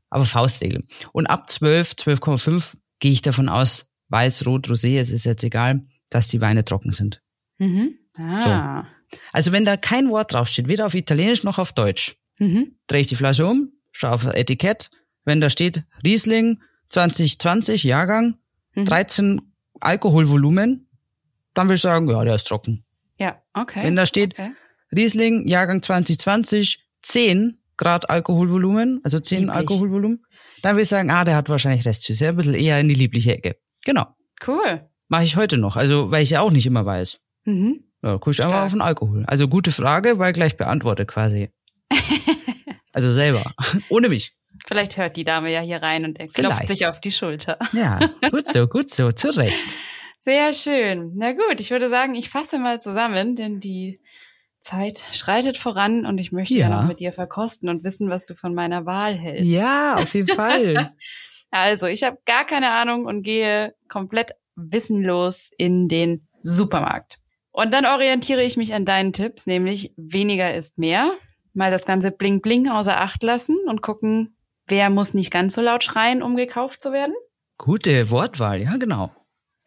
[0.10, 0.88] Aber Faustregel.
[1.12, 5.86] Und ab 12, 12,5 gehe ich davon aus, weiß, rot, rosé, es ist jetzt egal,
[6.10, 7.22] dass die Weine trocken sind.
[7.60, 8.00] Mhm.
[8.18, 8.86] Ah.
[9.12, 9.18] So.
[9.34, 12.76] Also wenn da kein Wort draufsteht, weder auf Italienisch noch auf Deutsch, mhm.
[12.88, 14.90] drehe ich die Flasche um, schaue auf das Etikett.
[15.26, 18.38] Wenn da steht Riesling 2020 Jahrgang,
[18.74, 18.86] mhm.
[18.86, 19.51] 13
[19.84, 20.88] Alkoholvolumen,
[21.54, 22.86] dann würde ich sagen, ja, der ist trocken.
[23.20, 23.84] Ja, okay.
[23.84, 24.52] Wenn da steht okay.
[24.96, 29.56] Riesling, Jahrgang 2020, 10 Grad Alkoholvolumen, also 10 Lieblich.
[29.56, 30.26] Alkoholvolumen,
[30.62, 33.36] dann würde ich sagen, ah, der hat wahrscheinlich Restsüße, ein bisschen eher in die liebliche
[33.36, 33.58] Ecke.
[33.86, 34.06] Genau.
[34.46, 34.88] Cool.
[35.08, 37.20] Mache ich heute noch, also weil ich ja auch nicht immer weiß.
[37.46, 37.84] Mhm.
[38.04, 39.24] Ja, guck ich einfach auf den Alkohol.
[39.28, 41.50] Also gute Frage, weil gleich beantwortet quasi.
[42.94, 43.44] also selber,
[43.90, 44.36] ohne mich.
[44.68, 47.58] Vielleicht hört die Dame ja hier rein und er klopft sich auf die Schulter.
[47.74, 48.00] Ja,
[48.32, 49.76] gut so, gut so, zu Recht.
[50.18, 51.14] Sehr schön.
[51.16, 54.00] Na gut, ich würde sagen, ich fasse mal zusammen, denn die
[54.60, 58.26] Zeit schreitet voran und ich möchte ja, ja noch mit dir verkosten und wissen, was
[58.26, 59.46] du von meiner Wahl hältst.
[59.46, 60.94] Ja, auf jeden Fall.
[61.52, 67.18] also, ich habe gar keine Ahnung und gehe komplett wissenlos in den Supermarkt.
[67.52, 71.12] Und dann orientiere ich mich an deinen Tipps, nämlich weniger ist mehr.
[71.54, 74.38] Mal das ganze Bling Bling außer Acht lassen und gucken,
[74.68, 77.14] Wer muss nicht ganz so laut schreien, um gekauft zu werden?
[77.58, 79.12] Gute Wortwahl, ja, genau.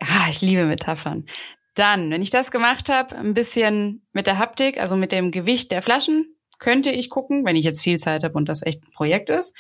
[0.01, 1.27] Ah, ich liebe Metaphern.
[1.75, 5.73] Dann, wenn ich das gemacht habe, ein bisschen mit der Haptik, also mit dem Gewicht
[5.73, 8.93] der Flaschen, könnte ich gucken, wenn ich jetzt viel Zeit habe und das echt ein
[8.93, 9.57] Projekt ist.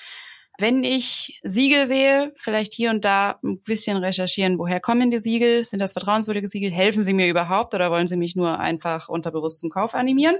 [0.58, 5.64] Wenn ich Siegel sehe, vielleicht hier und da ein bisschen recherchieren, woher kommen die Siegel?
[5.64, 6.70] Sind das vertrauenswürdige Siegel?
[6.70, 10.36] Helfen sie mir überhaupt oder wollen sie mich nur einfach unterbewusst zum Kauf animieren?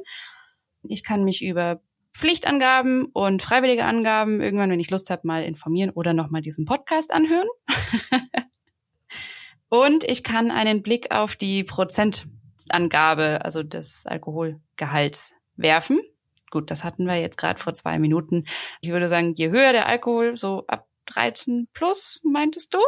[0.83, 1.81] Ich kann mich über
[2.17, 7.13] Pflichtangaben und freiwillige Angaben irgendwann, wenn ich Lust habe, mal informieren oder nochmal diesen Podcast
[7.13, 7.49] anhören.
[9.69, 16.01] und ich kann einen Blick auf die Prozentangabe, also des Alkoholgehalts werfen.
[16.51, 18.45] Gut, das hatten wir jetzt gerade vor zwei Minuten.
[18.81, 22.79] Ich würde sagen, je höher der Alkohol, so ab 13 plus, meintest du?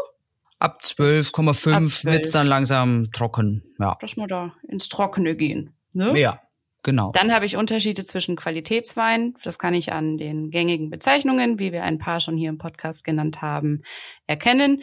[0.60, 3.64] Ab 12,5 wird's dann langsam trocken.
[3.78, 3.96] Ja.
[4.00, 5.74] Dass wir da ins Trockene gehen.
[5.94, 6.18] Ne?
[6.18, 6.40] Ja,
[6.86, 7.10] genau.
[7.12, 9.34] Dann habe ich Unterschiede zwischen Qualitätswein.
[9.42, 13.04] Das kann ich an den gängigen Bezeichnungen, wie wir ein paar schon hier im Podcast
[13.04, 13.82] genannt haben,
[14.26, 14.82] erkennen.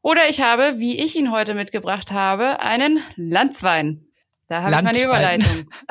[0.00, 4.06] Oder ich habe, wie ich ihn heute mitgebracht habe, einen Landswein.
[4.48, 5.68] Da habe ich meine Überleitung.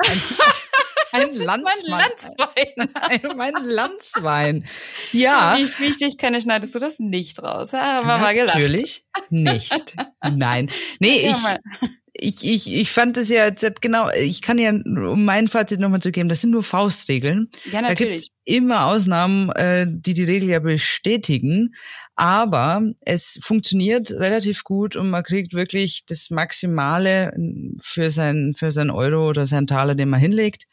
[1.12, 1.64] Ein Landswein.
[1.88, 3.36] Mein Landswein.
[3.36, 4.64] mein Landswein.
[5.12, 5.56] Ja.
[5.56, 7.72] Wie ich, dich kenne, schneidest du das nicht raus.
[7.72, 8.54] Haben wir mal gelacht.
[8.54, 9.96] Natürlich nicht.
[10.22, 10.70] Nein.
[11.00, 15.48] Nee, ich, ich, ich, ich fand es ja jetzt genau, ich kann ja, um mein
[15.48, 17.50] Fazit nochmal zu geben, das sind nur Faustregeln.
[17.70, 17.98] Ja, natürlich.
[17.98, 21.74] Da gibt's immer Ausnahmen, äh, die die Regel ja bestätigen.
[22.16, 27.32] Aber es funktioniert relativ gut und man kriegt wirklich das Maximale
[27.80, 30.64] für sein, für sein Euro oder sein Taler, den man hinlegt.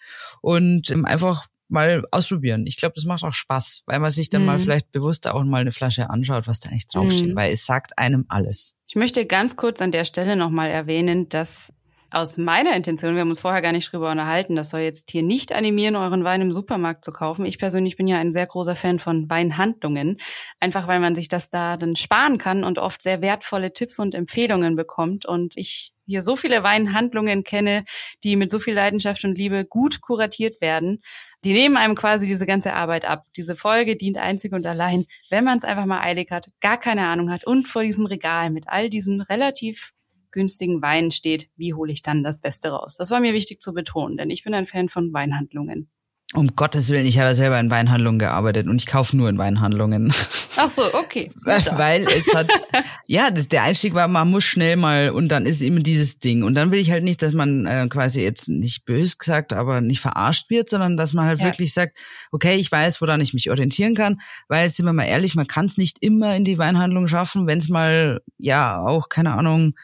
[0.42, 2.65] Und ähm, einfach mal ausprobieren.
[2.65, 4.47] Ich glaube, das macht auch Spaß, weil man sich dann mhm.
[4.47, 7.36] mal vielleicht bewusster auch mal eine Flasche anschaut, was da eigentlich draufsteht, mhm.
[7.36, 8.76] weil es sagt einem alles.
[8.88, 11.74] Ich möchte ganz kurz an der Stelle nochmal erwähnen, dass
[12.10, 15.24] aus meiner Intention, wir haben uns vorher gar nicht drüber unterhalten, das soll jetzt hier
[15.24, 17.45] nicht animieren, euren Wein im Supermarkt zu kaufen.
[17.45, 20.18] Ich persönlich bin ja ein sehr großer Fan von Weinhandlungen,
[20.60, 24.16] einfach weil man sich das da dann sparen kann und oft sehr wertvolle Tipps und
[24.16, 25.26] Empfehlungen bekommt.
[25.26, 27.84] Und ich hier so viele Weinhandlungen kenne,
[28.24, 31.01] die mit so viel Leidenschaft und Liebe gut kuratiert werden.
[31.43, 33.26] Die nehmen einem quasi diese ganze Arbeit ab.
[33.36, 37.05] Diese Folge dient einzig und allein, wenn man es einfach mal eilig hat, gar keine
[37.05, 39.91] Ahnung hat und vor diesem Regal mit all diesen relativ
[40.38, 42.96] günstigen Weinen steht, wie hole ich dann das Beste raus?
[42.98, 45.90] Das war mir wichtig zu betonen, denn ich bin ein Fan von Weinhandlungen.
[46.34, 50.14] Um Gottes Willen, ich habe selber in Weinhandlungen gearbeitet und ich kaufe nur in Weinhandlungen.
[50.58, 51.32] Ach so, okay.
[51.42, 52.50] Weil es hat,
[53.08, 56.44] ja, das, der Einstieg war, man muss schnell mal und dann ist immer dieses Ding.
[56.44, 59.80] Und dann will ich halt nicht, dass man äh, quasi jetzt nicht bös gesagt, aber
[59.80, 61.46] nicht verarscht wird, sondern dass man halt ja.
[61.46, 61.98] wirklich sagt,
[62.34, 64.20] okay, ich weiß, woran ich mich orientieren kann,
[64.50, 67.60] weil, sind wir mal ehrlich, man kann es nicht immer in die Weinhandlung schaffen, wenn
[67.60, 69.76] es mal, ja, auch, keine Ahnung,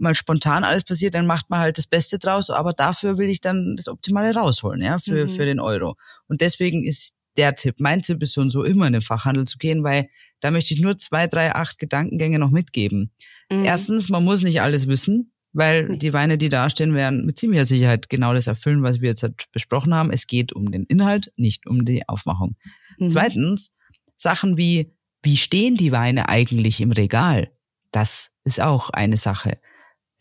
[0.00, 3.40] mal spontan alles passiert, dann macht man halt das Beste draus, aber dafür will ich
[3.40, 5.28] dann das Optimale rausholen, ja, für, mhm.
[5.28, 5.96] für den Euro.
[6.26, 9.46] Und deswegen ist der Tipp, mein Tipp ist so und so immer in den Fachhandel
[9.46, 10.08] zu gehen, weil
[10.40, 13.12] da möchte ich nur zwei, drei, acht Gedankengänge noch mitgeben.
[13.50, 13.64] Mhm.
[13.64, 18.08] Erstens, man muss nicht alles wissen, weil die Weine, die dastehen, werden mit ziemlicher Sicherheit
[18.08, 20.10] genau das erfüllen, was wir jetzt halt besprochen haben.
[20.10, 22.56] Es geht um den Inhalt, nicht um die Aufmachung.
[22.98, 23.10] Mhm.
[23.10, 23.74] Zweitens,
[24.16, 24.92] Sachen wie,
[25.22, 27.50] wie stehen die Weine eigentlich im Regal?
[27.92, 29.58] Das ist auch eine Sache.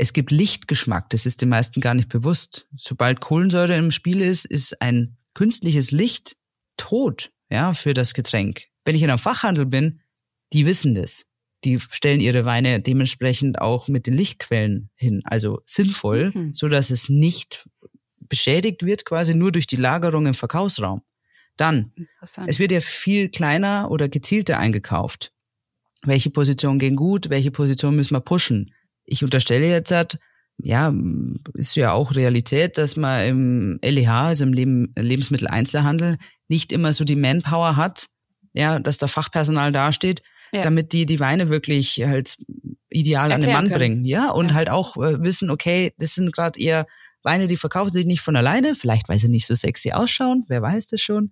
[0.01, 2.67] Es gibt Lichtgeschmack, das ist den meisten gar nicht bewusst.
[2.77, 6.37] Sobald Kohlensäure im Spiel ist, ist ein künstliches Licht
[6.77, 8.67] tot, ja, für das Getränk.
[8.85, 9.99] Wenn ich in einem Fachhandel bin,
[10.53, 11.25] die wissen das.
[11.65, 16.53] Die stellen ihre Weine dementsprechend auch mit den Lichtquellen hin, also sinnvoll, mhm.
[16.53, 17.67] so dass es nicht
[18.21, 21.01] beschädigt wird, quasi nur durch die Lagerung im Verkaufsraum.
[21.57, 21.91] Dann,
[22.47, 25.33] es wird ja viel kleiner oder gezielter eingekauft.
[26.03, 28.73] Welche Position gehen gut, welche Position müssen wir pushen?
[29.09, 30.19] Ich unterstelle jetzt halt,
[30.57, 30.93] ja,
[31.53, 37.05] ist ja auch Realität, dass man im LEH, also im Leben, Lebensmitteleinzelhandel, nicht immer so
[37.05, 38.07] die Manpower hat,
[38.53, 40.61] ja, dass da Fachpersonal dasteht, ja.
[40.61, 42.37] damit die die Weine wirklich halt
[42.89, 43.79] ideal Erklären an den Mann können.
[43.79, 44.55] bringen, ja, und ja.
[44.55, 46.87] halt auch äh, wissen, okay, das sind gerade eher
[47.23, 50.61] Weine, die verkaufen sich nicht von alleine, vielleicht weil sie nicht so sexy ausschauen, wer
[50.61, 51.31] weiß das schon.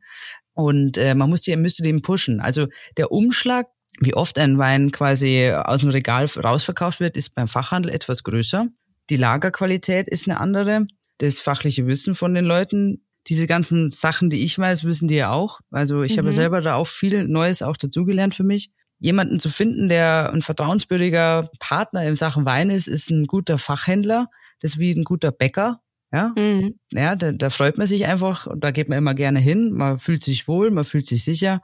[0.54, 2.40] Und äh, man muss die, müsste den pushen.
[2.40, 2.68] Also
[2.98, 3.68] der Umschlag
[4.00, 8.68] wie oft ein Wein quasi aus dem Regal rausverkauft wird, ist beim Fachhandel etwas größer.
[9.10, 10.86] Die Lagerqualität ist eine andere.
[11.18, 15.32] Das fachliche Wissen von den Leuten, diese ganzen Sachen, die ich weiß, wissen die ja
[15.32, 15.60] auch.
[15.72, 16.22] Also ich mhm.
[16.22, 18.70] habe selber da auch viel Neues auch dazugelernt für mich.
[19.00, 24.28] Jemanden zu finden, der ein vertrauenswürdiger Partner in Sachen Wein ist, ist ein guter Fachhändler.
[24.60, 25.80] Das ist wie ein guter Bäcker.
[26.12, 26.80] Ja, mhm.
[26.92, 29.74] ja da, da freut man sich einfach und da geht man immer gerne hin.
[29.74, 31.62] Man fühlt sich wohl, man fühlt sich sicher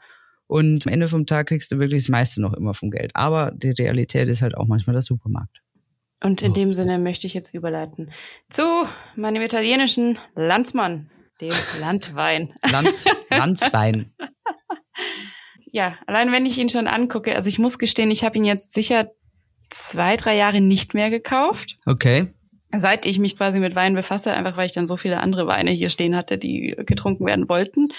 [0.48, 3.12] und am Ende vom Tag kriegst du wirklich das meiste noch immer vom Geld.
[3.16, 5.62] Aber die Realität ist halt auch manchmal der Supermarkt.
[6.24, 6.54] Und in oh.
[6.54, 8.12] dem Sinne möchte ich jetzt überleiten
[8.50, 8.86] zu
[9.16, 11.10] meinem italienischen Landsmann,
[11.42, 12.54] dem Landwein.
[12.72, 14.14] Lands, Landswein.
[15.72, 18.74] ja, allein wenn ich ihn schon angucke, also ich muss gestehen, ich habe ihn jetzt
[18.74, 19.12] sicher
[19.70, 21.78] zwei, drei Jahre nicht mehr gekauft.
[21.86, 22.34] Okay.
[22.76, 25.72] Seit ich mich quasi mit Wein befasse, einfach weil ich dann so viele andere Weine
[25.72, 27.90] hier stehen hatte, die getrunken werden wollten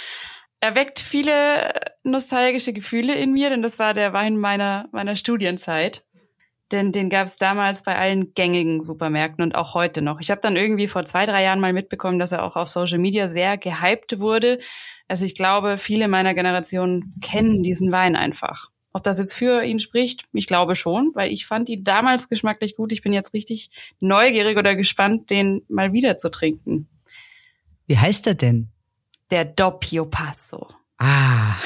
[0.65, 6.07] erweckt viele nostalgische Gefühle in mir, denn das war der Wein meiner, meiner Studienzeit.
[6.73, 10.21] Denn den gab es damals bei allen gängigen Supermärkten und auch heute noch.
[10.21, 12.99] Ich habe dann irgendwie vor zwei, drei Jahren mal mitbekommen, dass er auch auf Social
[12.99, 14.59] Media sehr gehypt wurde.
[15.07, 18.71] Also ich glaube, viele meiner Generation kennen diesen Wein einfach.
[18.95, 22.75] Ob das jetzt für ihn spricht, ich glaube schon, weil ich fand ihn damals geschmacklich
[22.75, 22.91] gut.
[22.93, 23.69] Ich bin jetzt richtig
[24.01, 26.89] neugierig oder gespannt, den mal wieder zu trinken.
[27.87, 28.71] Wie heißt er denn?
[29.31, 30.69] Der Doppio Passo.
[30.99, 31.57] Ah,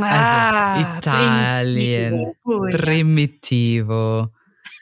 [0.00, 2.32] Also Italien,
[2.70, 4.30] Primitivo,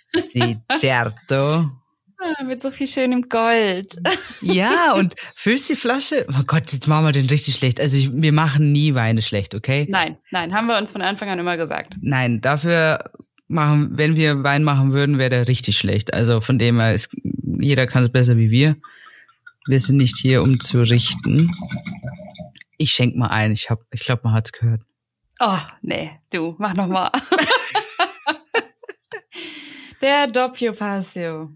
[0.08, 1.80] sì, certo.
[2.16, 3.96] Ah, mit so viel schönem Gold.
[4.40, 6.26] Ja, und füllst die Flasche.
[6.30, 7.80] Oh Gott, jetzt machen wir den richtig schlecht.
[7.80, 9.86] Also ich, wir machen nie Weine schlecht, okay?
[9.90, 11.94] Nein, nein, haben wir uns von Anfang an immer gesagt.
[12.00, 13.10] Nein, dafür
[13.48, 16.14] machen, wenn wir Wein machen würden, wäre der richtig schlecht.
[16.14, 17.10] Also von dem her ist,
[17.58, 18.76] jeder kann es besser wie wir.
[19.66, 21.50] Wir sind nicht hier, um zu richten.
[22.76, 23.52] Ich schenk mal ein.
[23.52, 24.82] Ich hab, ich glaube, man hat's gehört.
[25.40, 27.10] Oh, nee, du, mach noch mal.
[30.02, 31.50] der Doppio Passio.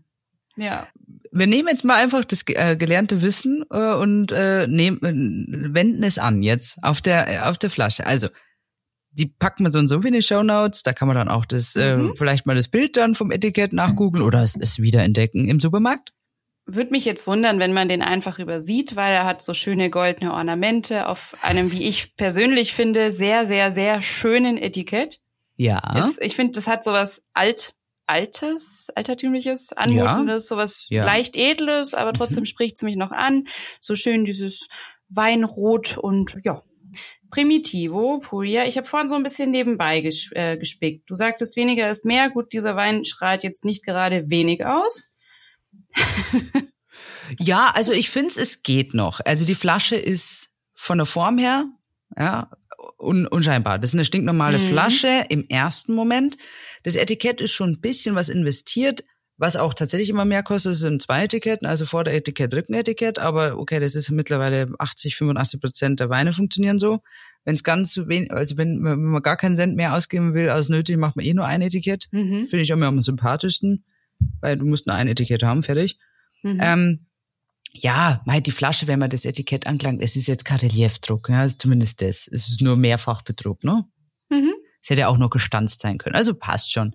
[0.56, 0.88] Ja.
[1.30, 6.02] Wir nehmen jetzt mal einfach das äh, gelernte Wissen äh, und äh, nehmen, äh, wenden
[6.02, 8.06] es an jetzt auf der äh, auf der Flasche.
[8.06, 8.28] Also
[9.10, 10.82] die packen wir so und so in die Show Notes.
[10.82, 12.10] Da kann man dann auch das äh, Mhm.
[12.10, 16.12] äh, vielleicht mal das Bild dann vom Etikett nachgoogeln oder es, es wiederentdecken im Supermarkt.
[16.70, 20.34] Würde mich jetzt wundern, wenn man den einfach übersieht, weil er hat so schöne goldene
[20.34, 25.18] Ornamente auf einem, wie ich persönlich finde, sehr, sehr, sehr schönen Etikett.
[25.56, 25.80] Ja.
[25.98, 27.72] Es, ich finde, das hat sowas alt,
[28.06, 31.06] altes, altertümliches, anmutendes, sowas Ja.
[31.06, 33.48] leicht edles, aber trotzdem spricht's mich noch an.
[33.80, 34.68] So schön dieses
[35.08, 36.62] Weinrot und ja.
[37.30, 38.64] Primitivo, Puglia.
[38.64, 41.10] Ich habe vorhin so ein bisschen nebenbei ges äh, gespickt.
[41.10, 42.30] Du sagtest, weniger ist mehr.
[42.30, 45.10] Gut, dieser Wein strahlt jetzt nicht gerade wenig aus.
[47.38, 49.20] Ja, also ich finde es geht noch.
[49.24, 51.66] Also die Flasche ist von der Form her,
[52.16, 52.50] ja,
[52.98, 53.78] un unscheinbar.
[53.78, 54.62] Das ist eine stinknormale Mhm.
[54.62, 56.38] Flasche im ersten Moment.
[56.84, 59.04] Das Etikett ist schon ein bisschen was investiert,
[59.36, 60.72] was auch tatsächlich immer mehr kostet.
[60.72, 63.18] Das sind zwei Etiketten, also Vorder-Etikett, Rückenetikett.
[63.18, 67.00] Aber okay, das ist mittlerweile 80, 85 Prozent der Weine funktionieren so.
[67.44, 70.68] Wenn es ganz wenig, also wenn, wenn man gar keinen Cent mehr ausgeben will als
[70.70, 72.08] nötig, macht man eh nur ein Etikett.
[72.10, 72.46] Mhm.
[72.46, 73.84] Finde ich auch immer am sympathischsten,
[74.40, 75.98] weil du musst nur ein Etikett haben, fertig.
[76.42, 76.58] Mhm.
[76.60, 77.06] Ähm,
[77.72, 81.46] ja, mei, die Flasche, wenn man das Etikett angelangt, es ist jetzt kein Reliefdruck, ja,
[81.48, 82.28] zumindest das.
[82.28, 83.84] Es ist nur Mehrfachbedruck, ne?
[84.30, 84.54] Mhm.
[84.82, 86.14] Es hätte auch noch gestanzt sein können.
[86.14, 86.94] Also passt schon.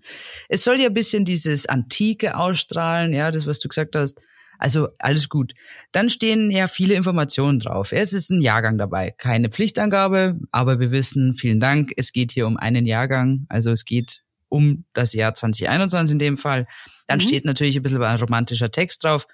[0.49, 4.19] Es soll ja ein bisschen dieses Antike ausstrahlen, ja, das, was du gesagt hast.
[4.57, 5.53] Also alles gut.
[5.91, 7.91] Dann stehen ja viele Informationen drauf.
[7.91, 9.11] Es ist ein Jahrgang dabei.
[9.11, 13.45] Keine Pflichtangabe, aber wir wissen, vielen Dank, es geht hier um einen Jahrgang.
[13.49, 16.67] Also es geht um das Jahr 2021 in dem Fall.
[17.13, 17.27] Dann Mhm.
[17.29, 19.27] steht natürlich ein bisschen ein romantischer Text drauf.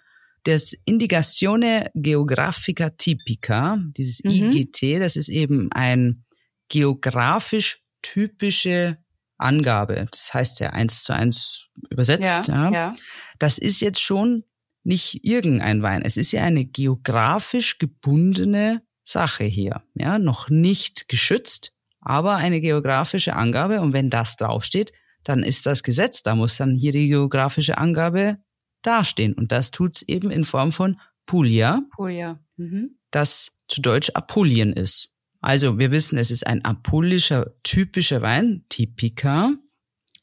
[0.44, 4.32] Das Indicazione Geographica Typica, dieses Mhm.
[4.52, 6.24] IGT, das ist eben ein
[6.70, 8.98] geografisch typische
[9.38, 10.08] Angabe.
[10.12, 12.24] Das heißt ja eins zu eins übersetzt.
[12.24, 12.96] ja, Ja, ja.
[13.38, 14.44] Das ist jetzt schon
[14.84, 16.02] nicht irgendein Wein.
[16.04, 19.84] Es ist ja eine geografisch gebundene Sache hier.
[19.94, 23.82] Ja, noch nicht geschützt, aber eine geografische Angabe.
[23.82, 24.92] Und wenn das draufsteht,
[25.24, 26.24] dann ist das Gesetz.
[26.24, 28.38] Da muss dann hier die geografische Angabe
[28.82, 29.34] dastehen.
[29.34, 32.40] Und das tut's eben in Form von Puglia, Puglia.
[32.58, 32.98] Mhm.
[33.12, 35.10] das zu Deutsch Apulien ist.
[35.42, 39.54] Also wir wissen, es ist ein apulischer typischer Wein, Typica.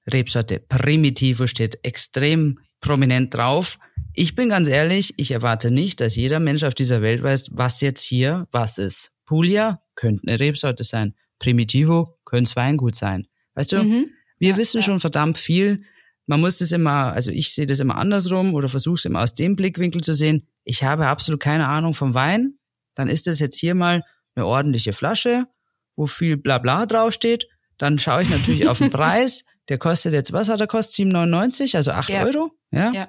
[0.06, 3.78] Rebsorte Primitivo steht extrem prominent drauf.
[4.12, 7.80] Ich bin ganz ehrlich, ich erwarte nicht, dass jeder Mensch auf dieser Welt weiß, was
[7.80, 9.12] jetzt hier was ist.
[9.24, 11.14] Puglia könnte eine Rebsorte sein.
[11.38, 13.26] Primitivo könnte es Weingut sein.
[13.54, 14.10] Weißt du, Mhm.
[14.38, 14.82] Wir Ja, wissen ja.
[14.82, 15.82] schon verdammt viel.
[16.26, 19.34] Man muss das immer, also ich sehe das immer andersrum oder versuche es immer aus
[19.34, 20.46] dem Blickwinkel zu sehen.
[20.64, 22.54] Ich habe absolut keine Ahnung vom Wein.
[22.94, 24.02] Dann ist das jetzt hier mal
[24.34, 25.46] eine ordentliche Flasche,
[25.94, 27.46] wo viel Blabla draufsteht.
[27.78, 29.44] Dann schaue ich natürlich auf den Preis.
[29.68, 31.06] Der kostet jetzt, was hat er kostet?
[31.08, 32.24] 7,99, also 8 Ja.
[32.24, 32.50] Euro.
[32.70, 32.92] Ja?
[32.92, 33.08] Ja.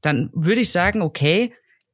[0.00, 1.52] Dann würde ich sagen, okay,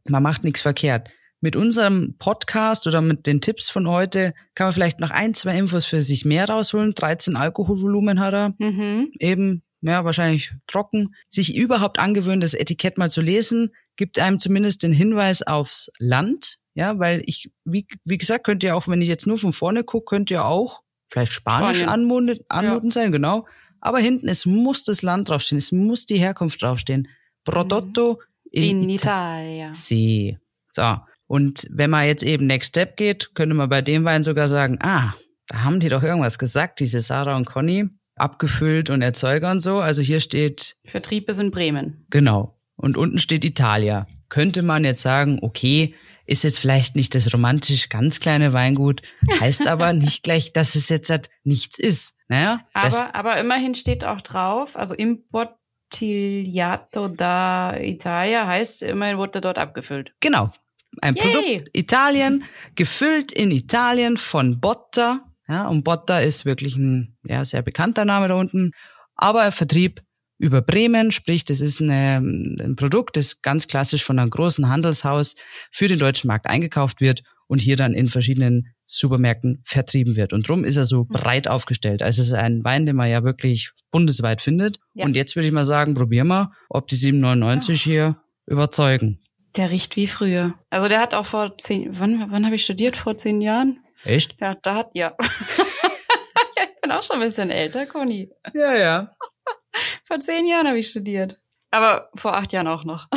[0.09, 1.09] man macht nichts verkehrt.
[1.41, 5.57] Mit unserem Podcast oder mit den Tipps von heute kann man vielleicht noch ein, zwei
[5.57, 6.93] Infos für sich mehr rausholen.
[6.95, 9.13] 13 Alkoholvolumen hat er Mhm.
[9.21, 14.83] eben, ja, wahrscheinlich trocken, sich überhaupt angewöhnen, das Etikett mal zu lesen, gibt einem zumindest
[14.83, 19.09] den Hinweis aufs Land, ja, weil ich, wie, wie gesagt, könnte ja auch, wenn ich
[19.09, 21.89] jetzt nur von vorne gucke, könnte ja auch vielleicht Spanisch Spanien.
[21.89, 23.47] anmuten, anmuten sein, genau.
[23.81, 27.07] Aber hinten, es muss das Land draufstehen, es muss die Herkunft draufstehen.
[27.45, 28.21] Prodotto
[28.51, 29.75] in, In Ita- Italia.
[29.75, 30.37] Sie.
[30.73, 30.97] So.
[31.29, 34.79] Und wenn man jetzt eben Next Step geht, könnte man bei dem Wein sogar sagen,
[34.81, 35.15] ah,
[35.47, 37.85] da haben die doch irgendwas gesagt, diese Sarah und Conny,
[38.17, 39.79] abgefüllt und Erzeuger und so.
[39.79, 42.05] Also hier steht, Vertrieb ist in Bremen.
[42.11, 42.59] genau.
[42.77, 44.07] Und unten steht Italia.
[44.29, 45.95] Könnte man jetzt sagen, okay,
[46.27, 49.03] ist jetzt vielleicht nicht das romantisch ganz kleine Weingut,
[49.41, 52.15] heißt aber nicht gleich, dass es jetzt halt nichts ist.
[52.29, 59.57] Naja, Aber, aber immerhin steht auch drauf, also Importigliato da Italia heißt, immerhin wurde dort
[59.59, 60.13] abgefüllt.
[60.21, 60.53] Genau.
[61.01, 61.23] Ein Yay.
[61.23, 62.45] Produkt Italien,
[62.75, 65.25] gefüllt in Italien von Botta.
[65.49, 68.73] Ja, und Botta ist wirklich ein ja, sehr bekannter Name da unten.
[69.15, 70.03] Aber Vertrieb
[70.39, 75.35] über Bremen, sprich, das ist eine, ein Produkt, das ganz klassisch von einem großen Handelshaus
[75.73, 80.33] für den deutschen Markt eingekauft wird und hier dann in verschiedenen Supermärkten vertrieben wird.
[80.33, 82.03] Und drum ist er so breit aufgestellt.
[82.03, 84.79] Also es ist ein Wein, den man ja wirklich bundesweit findet.
[84.95, 85.05] Ja.
[85.05, 89.21] Und jetzt würde ich mal sagen, probier mal, ob die 7,99 hier überzeugen.
[89.57, 90.55] Der riecht wie früher.
[90.71, 92.97] Also der hat auch vor zehn, wann, wann habe ich studiert?
[92.97, 93.85] Vor zehn Jahren?
[94.05, 94.37] Echt?
[94.41, 95.17] Ja, da hat, ja.
[95.21, 98.31] ich bin auch schon ein bisschen älter, Conny.
[98.55, 99.17] Ja, ja.
[100.05, 101.41] Vor zehn Jahren habe ich studiert.
[101.71, 103.09] Aber vor acht Jahren auch noch.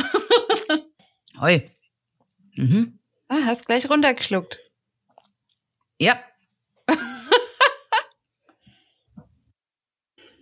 [1.40, 1.70] Hoi.
[2.54, 2.98] Mhm.
[3.28, 4.60] Ah, hast gleich runtergeschluckt.
[5.98, 6.20] Ja.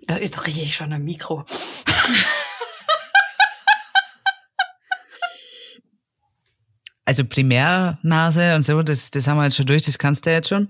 [0.08, 1.44] Ja, Jetzt rieche ich schon am Mikro.
[7.10, 10.48] Also Primärnase und so, das, das haben wir jetzt schon durch, das kannst du jetzt
[10.48, 10.68] schon.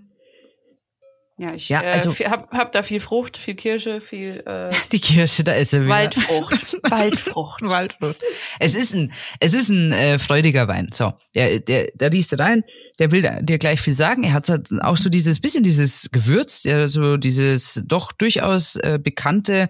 [1.37, 4.71] Ja, ich Ja, äh, also- viel- hab, hab da viel Frucht, viel Kirsche, viel äh,
[4.93, 5.91] Die Kirsche, da ist er wieder.
[5.91, 6.79] Waldfrucht.
[6.91, 7.61] Waldfrucht.
[7.63, 8.23] Waldfrucht.
[8.59, 10.89] Es ist ein, es ist ein äh, freudiger Wein.
[10.95, 12.65] So, der, der, der riechst du rein,
[12.99, 14.25] der will dir gleich viel sagen.
[14.25, 18.99] Er hat halt auch so dieses bisschen dieses Gewürz, ja, so dieses doch durchaus äh,
[18.99, 19.69] bekannte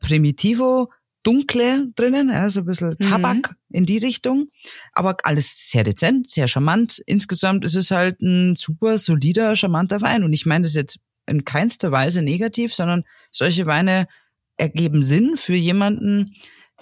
[0.00, 0.90] Primitivo
[1.24, 3.04] dunkle drinnen, ja, so ein bisschen Mhm.
[3.04, 4.48] Tabak in die Richtung,
[4.92, 7.02] aber alles sehr dezent, sehr charmant.
[7.06, 11.44] Insgesamt ist es halt ein super solider, charmanter Wein und ich meine das jetzt in
[11.44, 14.06] keinster Weise negativ, sondern solche Weine
[14.56, 16.34] ergeben Sinn für jemanden,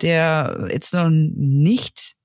[0.02, 2.16] der jetzt noch nicht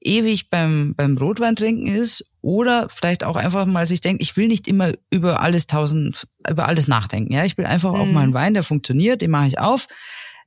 [0.00, 4.48] ewig beim, beim Rotwein trinken ist oder vielleicht auch einfach mal sich denkt, ich will
[4.48, 7.32] nicht immer über alles tausend, über alles nachdenken.
[7.32, 8.12] Ja, ich will einfach auch Mhm.
[8.12, 9.86] mal einen Wein, der funktioniert, den mache ich auf.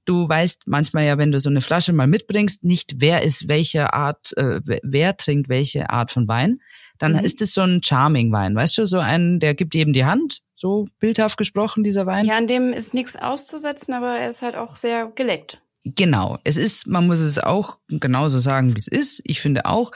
[0.08, 3.94] Du weißt manchmal ja, wenn du so eine Flasche mal mitbringst, nicht wer ist welche
[3.94, 6.62] Art, äh, wer- trinkt welche Art von Wein.
[6.98, 7.20] Dann Mhm.
[7.20, 10.40] ist es so ein Charming Wein, weißt du, so ein, der gibt jedem die Hand,
[10.56, 12.26] so bildhaft gesprochen, dieser Wein.
[12.26, 15.62] Ja, an dem ist nichts auszusetzen, aber er ist halt auch sehr geleckt.
[15.84, 16.40] Genau.
[16.44, 19.22] Es ist, man muss es auch genauso sagen, wie es ist.
[19.26, 19.92] Ich finde auch,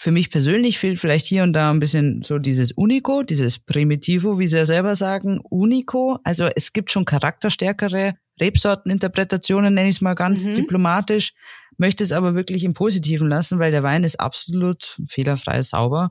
[0.00, 4.38] für mich persönlich fehlt vielleicht hier und da ein bisschen so dieses Unico, dieses Primitivo,
[4.38, 6.18] wie sie ja selber sagen, Unico.
[6.24, 10.54] Also es gibt schon charakterstärkere Rebsorteninterpretationen, nenne ich es mal ganz Mhm.
[10.54, 11.34] diplomatisch,
[11.76, 16.08] möchte es aber wirklich im Positiven lassen, weil der Wein ist absolut fehlerfrei sauber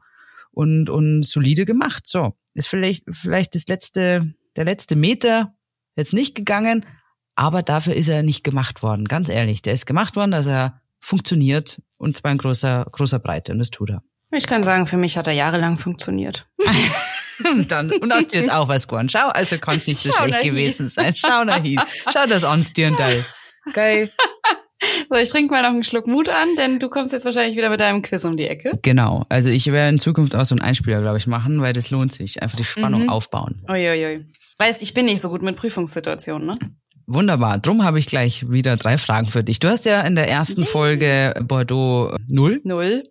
[0.52, 2.06] und, und solide gemacht.
[2.06, 2.34] So.
[2.54, 5.56] Ist vielleicht, vielleicht das letzte, der letzte Meter
[5.96, 6.86] jetzt nicht gegangen,
[7.34, 9.06] aber dafür ist er nicht gemacht worden.
[9.06, 13.52] Ganz ehrlich, der ist gemacht worden, dass er funktioniert und zwar in großer, großer Breite
[13.54, 14.04] und das tut er.
[14.32, 16.48] Ich kann sagen, für mich hat er jahrelang funktioniert.
[17.70, 19.10] Dann, und aus dir ist auch was geworden.
[19.10, 21.16] Schau, also kann es nicht so Schau schlecht gewesen sein.
[21.16, 21.80] Schau nach hin.
[22.14, 23.26] Schau das an, Stirndal.
[23.74, 24.10] Geil.
[25.10, 27.70] So, ich trinke mal noch einen Schluck Mut an, denn du kommst jetzt wahrscheinlich wieder
[27.70, 28.78] mit deinem Quiz um die Ecke.
[28.82, 29.26] Genau.
[29.30, 32.12] Also ich werde in Zukunft auch so einen Einspieler, glaube ich, machen, weil das lohnt
[32.14, 32.42] sich.
[32.42, 33.10] Einfach die Spannung Mhm.
[33.10, 33.66] aufbauen.
[33.70, 34.26] Uiuiui.
[34.58, 36.58] Weißt, ich bin nicht so gut mit Prüfungssituationen, ne?
[37.12, 37.58] Wunderbar.
[37.58, 39.58] Drum habe ich gleich wieder drei Fragen für dich.
[39.60, 42.62] Du hast ja in der ersten Folge Bordeaux null.
[42.64, 43.04] Null.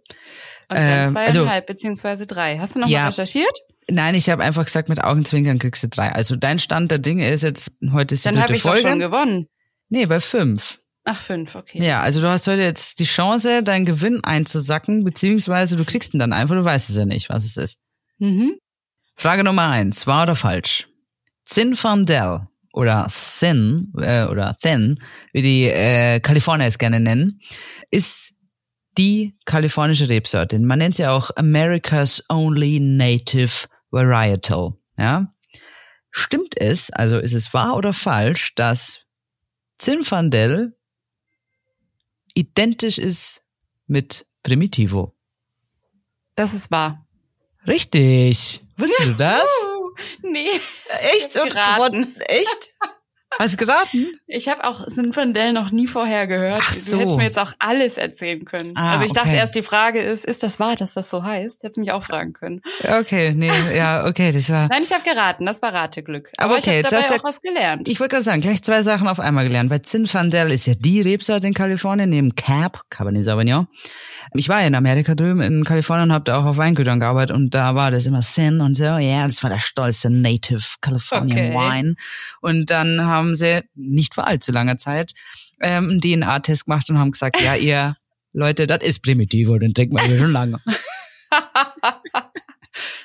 [0.70, 2.58] Und Ähm, dann zweieinhalb, also- beziehungsweise drei.
[2.58, 3.00] Hast du noch Ja.
[3.00, 3.50] mal recherchiert?
[3.90, 6.12] Nein, ich habe einfach gesagt, mit Augenzwinkern kriegst du drei.
[6.12, 8.88] Also dein Stand der Dinge ist jetzt, heute ist die Dann habe dritte ich doch
[8.90, 9.46] schon gewonnen.
[9.88, 10.78] nee, bei fünf.
[11.04, 11.82] Ach, fünf, okay.
[11.82, 16.18] Ja, also du hast heute jetzt die Chance, deinen Gewinn einzusacken, beziehungsweise du kriegst ihn
[16.20, 17.78] dann einfach, du weißt es ja nicht, was es ist.
[18.18, 18.58] Mhm.
[19.16, 20.86] Frage Nummer eins, wahr oder falsch?
[21.46, 22.46] Zinfandel
[22.78, 25.02] oder Sin äh, oder Thin,
[25.32, 27.40] wie die äh, Kalifornier es gerne nennen,
[27.90, 28.34] ist
[28.96, 30.60] die kalifornische Rebsorte.
[30.60, 34.74] Man nennt sie auch America's Only Native Varietal.
[34.96, 35.34] Ja?
[36.12, 39.00] Stimmt es, also ist es wahr oder falsch, dass
[39.78, 40.76] Zinfandel
[42.34, 43.42] identisch ist
[43.88, 45.16] mit Primitivo?
[46.36, 47.04] Das ist wahr.
[47.66, 48.60] Richtig.
[48.76, 49.44] Wusstest du das?
[50.22, 50.46] Nee.
[51.16, 51.36] Echt?
[51.42, 52.14] Und- geraten.
[52.20, 52.67] Echt?
[53.38, 54.06] Hast du geraten?
[54.26, 56.60] Ich habe auch Sinfandel noch nie vorher gehört.
[56.62, 56.98] Ach Du so.
[56.98, 58.72] hättest mir jetzt auch alles erzählen können.
[58.76, 59.38] Ah, also ich dachte okay.
[59.38, 61.62] erst, die Frage ist, ist das wahr, dass das so heißt?
[61.62, 62.60] Hättest du mich auch fragen können.
[63.00, 64.68] Okay, nee, ja, okay, das war.
[64.68, 66.30] Nein, ich habe geraten, das war Rateglück.
[66.38, 67.88] Aber okay, ich habe dabei du- auch was gelernt.
[67.88, 71.00] Ich wollte gerade sagen, gleich zwei Sachen auf einmal gelernt, weil Zinfandel ist ja die
[71.00, 73.68] Rebsorte in Kalifornien neben Cab, Cabernet Sauvignon.
[74.34, 77.34] Ich war ja in Amerika drüben in Kalifornien und habe da auch auf Weingütern gearbeitet
[77.34, 78.84] und da war das immer Sin und so.
[78.84, 81.54] Ja, das war der stolze Native Californian Okay.
[81.54, 81.94] Wine.
[82.40, 85.12] Und dann haben sie nicht vor allzu langer Zeit
[85.60, 87.96] ähm, einen DNA-Test gemacht und haben gesagt, ja, ihr
[88.32, 90.60] Leute, das ist Primitivo, den trinken wir hier schon lange.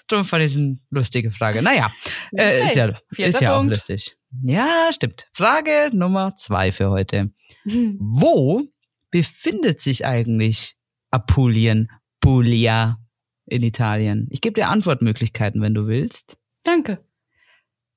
[0.08, 1.62] Darum fand ich es eine lustige Frage.
[1.62, 1.92] Naja,
[2.38, 2.90] äh, ist ja.
[3.12, 4.16] Vierter ist ja auch lustig.
[4.44, 5.28] Ja, stimmt.
[5.32, 7.32] Frage Nummer zwei für heute.
[7.66, 8.62] Wo
[9.10, 10.76] befindet sich eigentlich
[11.14, 11.90] Apulien,
[12.22, 12.98] Puglia
[13.46, 14.28] in Italien?
[14.32, 16.38] Ich gebe dir Antwortmöglichkeiten, wenn du willst.
[16.64, 17.06] Danke.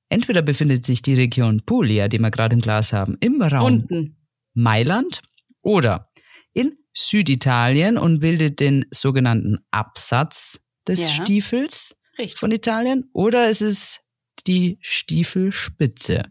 [0.09, 4.17] Entweder befindet sich die Region Puglia, die wir gerade im Glas haben, im Raum Unten.
[4.53, 5.21] Mailand
[5.61, 6.11] oder
[6.53, 11.23] in Süditalien und bildet den sogenannten Absatz des Ja.
[11.23, 12.39] Stiefels Richtig.
[12.39, 14.01] von Italien oder ist es
[14.45, 16.23] die Stiefelspitze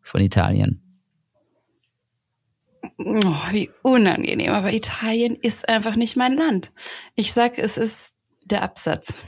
[0.00, 0.81] von Italien?
[2.98, 4.52] Oh, wie unangenehm.
[4.52, 6.72] Aber Italien ist einfach nicht mein Land.
[7.14, 9.22] Ich sag, es ist der Absatz.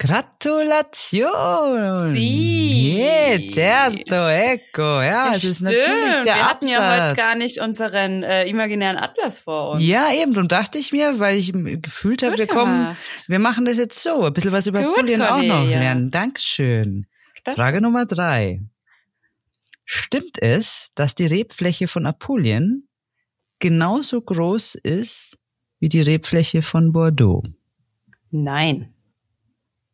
[0.00, 2.14] Gratulation!
[2.14, 2.98] Sì.
[2.98, 5.02] Yeah, certo, ecco.
[5.02, 6.50] Ja, es ist natürlich der Wir Absatz.
[6.50, 9.82] hatten ja heute gar nicht unseren äh, imaginären Atlas vor uns.
[9.84, 10.34] Ja, eben.
[10.34, 12.96] Darum dachte ich mir, weil ich gefühlt habe, wir kommen,
[13.26, 14.24] wir machen das jetzt so.
[14.24, 16.10] Ein bisschen was über Gut, Apulien auch noch lernen.
[16.10, 17.06] Dankeschön.
[17.44, 18.60] Das- Frage Nummer drei.
[19.90, 22.86] Stimmt es, dass die Rebfläche von Apulien
[23.58, 25.38] genauso groß ist
[25.80, 27.42] wie die Rebfläche von Bordeaux?
[28.30, 28.92] Nein.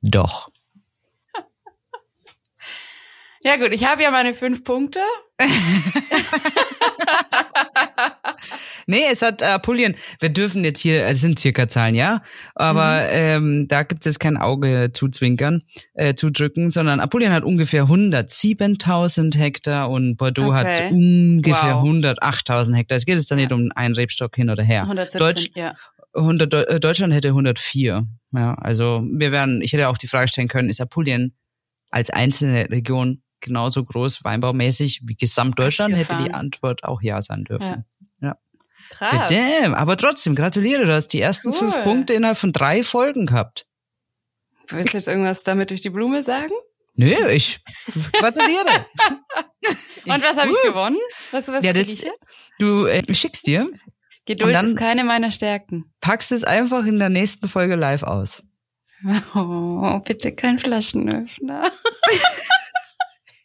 [0.03, 0.51] Doch.
[3.45, 5.01] Ja gut, ich habe ja meine fünf Punkte.
[8.87, 12.23] Nee, es hat äh, Apulien, wir dürfen jetzt hier, es sind circa Zahlen, ja,
[12.55, 15.63] aber ähm, da gibt es kein Auge zuzwinkern,
[15.95, 20.57] äh, zudrücken, sondern Apulien hat ungefähr 107.000 Hektar und Bordeaux Okay.
[20.87, 21.85] hat ungefähr Wow.
[21.85, 22.99] 108.000 Hektar.
[22.99, 24.83] Es geht jetzt da nicht um einen Rebstock hin oder her.
[24.83, 25.75] 117, Deutsch, ja.
[26.15, 28.07] 100, Deu- äh, Deutschland hätte 104.
[28.33, 31.35] Ja, also wir werden, ich hätte auch die Frage stellen können, ist Apulien
[31.91, 35.95] als einzelne Region genauso groß weinbaumäßig wie Gesamtdeutschland?
[35.95, 36.33] Hätte die.
[36.35, 37.85] Antwort auch ja sein dürfen.
[38.91, 39.29] Krass.
[39.31, 41.55] Damn, aber trotzdem, gratuliere, du hast die ersten Cool.
[41.55, 43.67] fünf Punkte innerhalb von drei Folgen gehabt.
[44.69, 46.53] Willst du jetzt irgendwas damit durch die Blume sagen?
[46.95, 47.61] Nö, ich
[48.13, 48.87] gratuliere.
[50.07, 50.99] Und was habe ich gewonnen?
[51.31, 52.37] Was, was Ja, das- ich jetzt?
[52.59, 53.67] Du äh, ich schick's dir,
[54.27, 55.87] Geduld ist keine meiner Stärken.
[56.03, 58.43] packst es einfach in der nächsten Folge live aus.
[59.35, 61.71] Oh, bitte kein Flaschenöffner.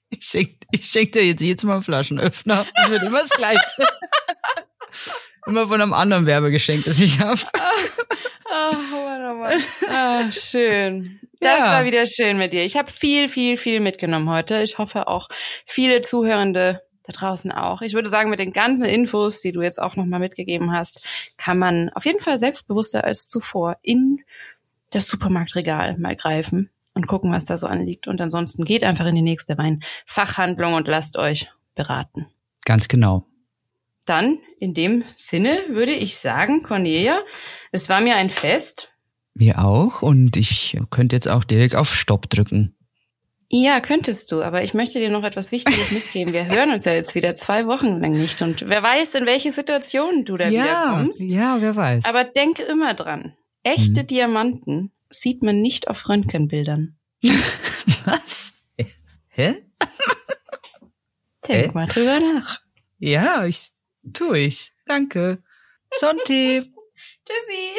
[0.10, 2.66] Ich schenk, ich schenk dir jetzt jedes Mal einen Flaschenöffner.
[2.76, 3.62] Das wird immer das Gleiche.
[5.46, 7.40] immer von einem anderen Werbegeschenk, das ich habe.
[8.52, 9.62] Oh Mann.
[9.90, 11.20] Ah, schön.
[11.40, 11.68] Das Ja.
[11.70, 12.66] war wieder schön mit dir.
[12.66, 14.62] Ich habe viel, viel, viel mitgenommen heute.
[14.64, 15.30] Ich hoffe auch
[15.66, 17.82] viele Zuhörende da draußen auch.
[17.82, 21.58] Ich würde sagen, mit den ganzen Infos, die du jetzt auch nochmal mitgegeben hast, kann
[21.58, 24.24] man auf jeden Fall selbstbewusster als zuvor in
[24.92, 26.70] das Supermarktregal mal greifen
[27.00, 28.08] und gucken, was da so anliegt.
[28.08, 32.28] Und ansonsten geht einfach in die nächste Weinfachhandlung und lasst euch beraten.
[32.66, 33.26] Ganz genau.
[34.06, 37.20] Dann, in dem Sinne, würde ich sagen, Cornelia,
[37.72, 38.92] es war mir ein Fest.
[39.36, 42.76] Wir auch und ich könnte jetzt auch direkt auf Stopp drücken.
[43.52, 46.34] Ja, könntest du, aber ich möchte dir noch etwas Wichtiges mitgeben.
[46.34, 49.52] Wir hören uns ja jetzt wieder zwei Wochen lang nicht und wer weiß, in welche
[49.52, 51.32] Situation du da wieder kommst.
[51.32, 52.06] ja, wer weiß.
[52.06, 53.34] Aber denke immer dran,
[53.64, 54.08] echte Mhm.
[54.08, 56.98] Diamanten sieht man nicht auf Röntgenbildern.
[58.06, 58.54] was?
[59.30, 59.56] Hä?
[61.48, 61.72] Denk Hä?
[61.74, 62.62] mal drüber nach.
[63.00, 63.72] Ja, ich
[64.14, 64.74] tu ich.
[64.86, 65.44] Danke.
[65.92, 66.74] Sonti.
[67.26, 67.74] Tschüssi.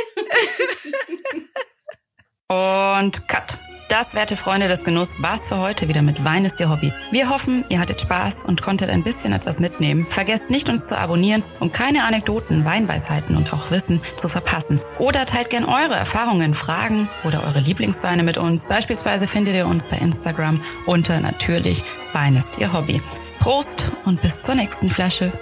[2.48, 3.58] Und Cut.
[3.90, 6.92] Das, werte Freunde des Genuss, war's für heute wieder mit Wein ist Ihr Hobby.
[7.10, 10.06] Wir hoffen, ihr hattet Spaß und konntet ein bisschen etwas mitnehmen.
[10.08, 14.80] Vergesst nicht, uns zu abonnieren, um keine Anekdoten, Weinweisheiten und auch Wissen zu verpassen.
[15.00, 18.66] Oder teilt gern eure Erfahrungen, Fragen oder eure Lieblingsweine mit uns.
[18.66, 21.82] Beispielsweise findet ihr uns bei Instagram unter natürlich
[22.12, 23.02] Wein ist Ihr Hobby.
[23.40, 25.32] Prost und bis zur nächsten Flasche.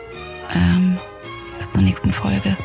[0.55, 0.96] Ähm,
[1.59, 2.57] bis zur nächsten Folge.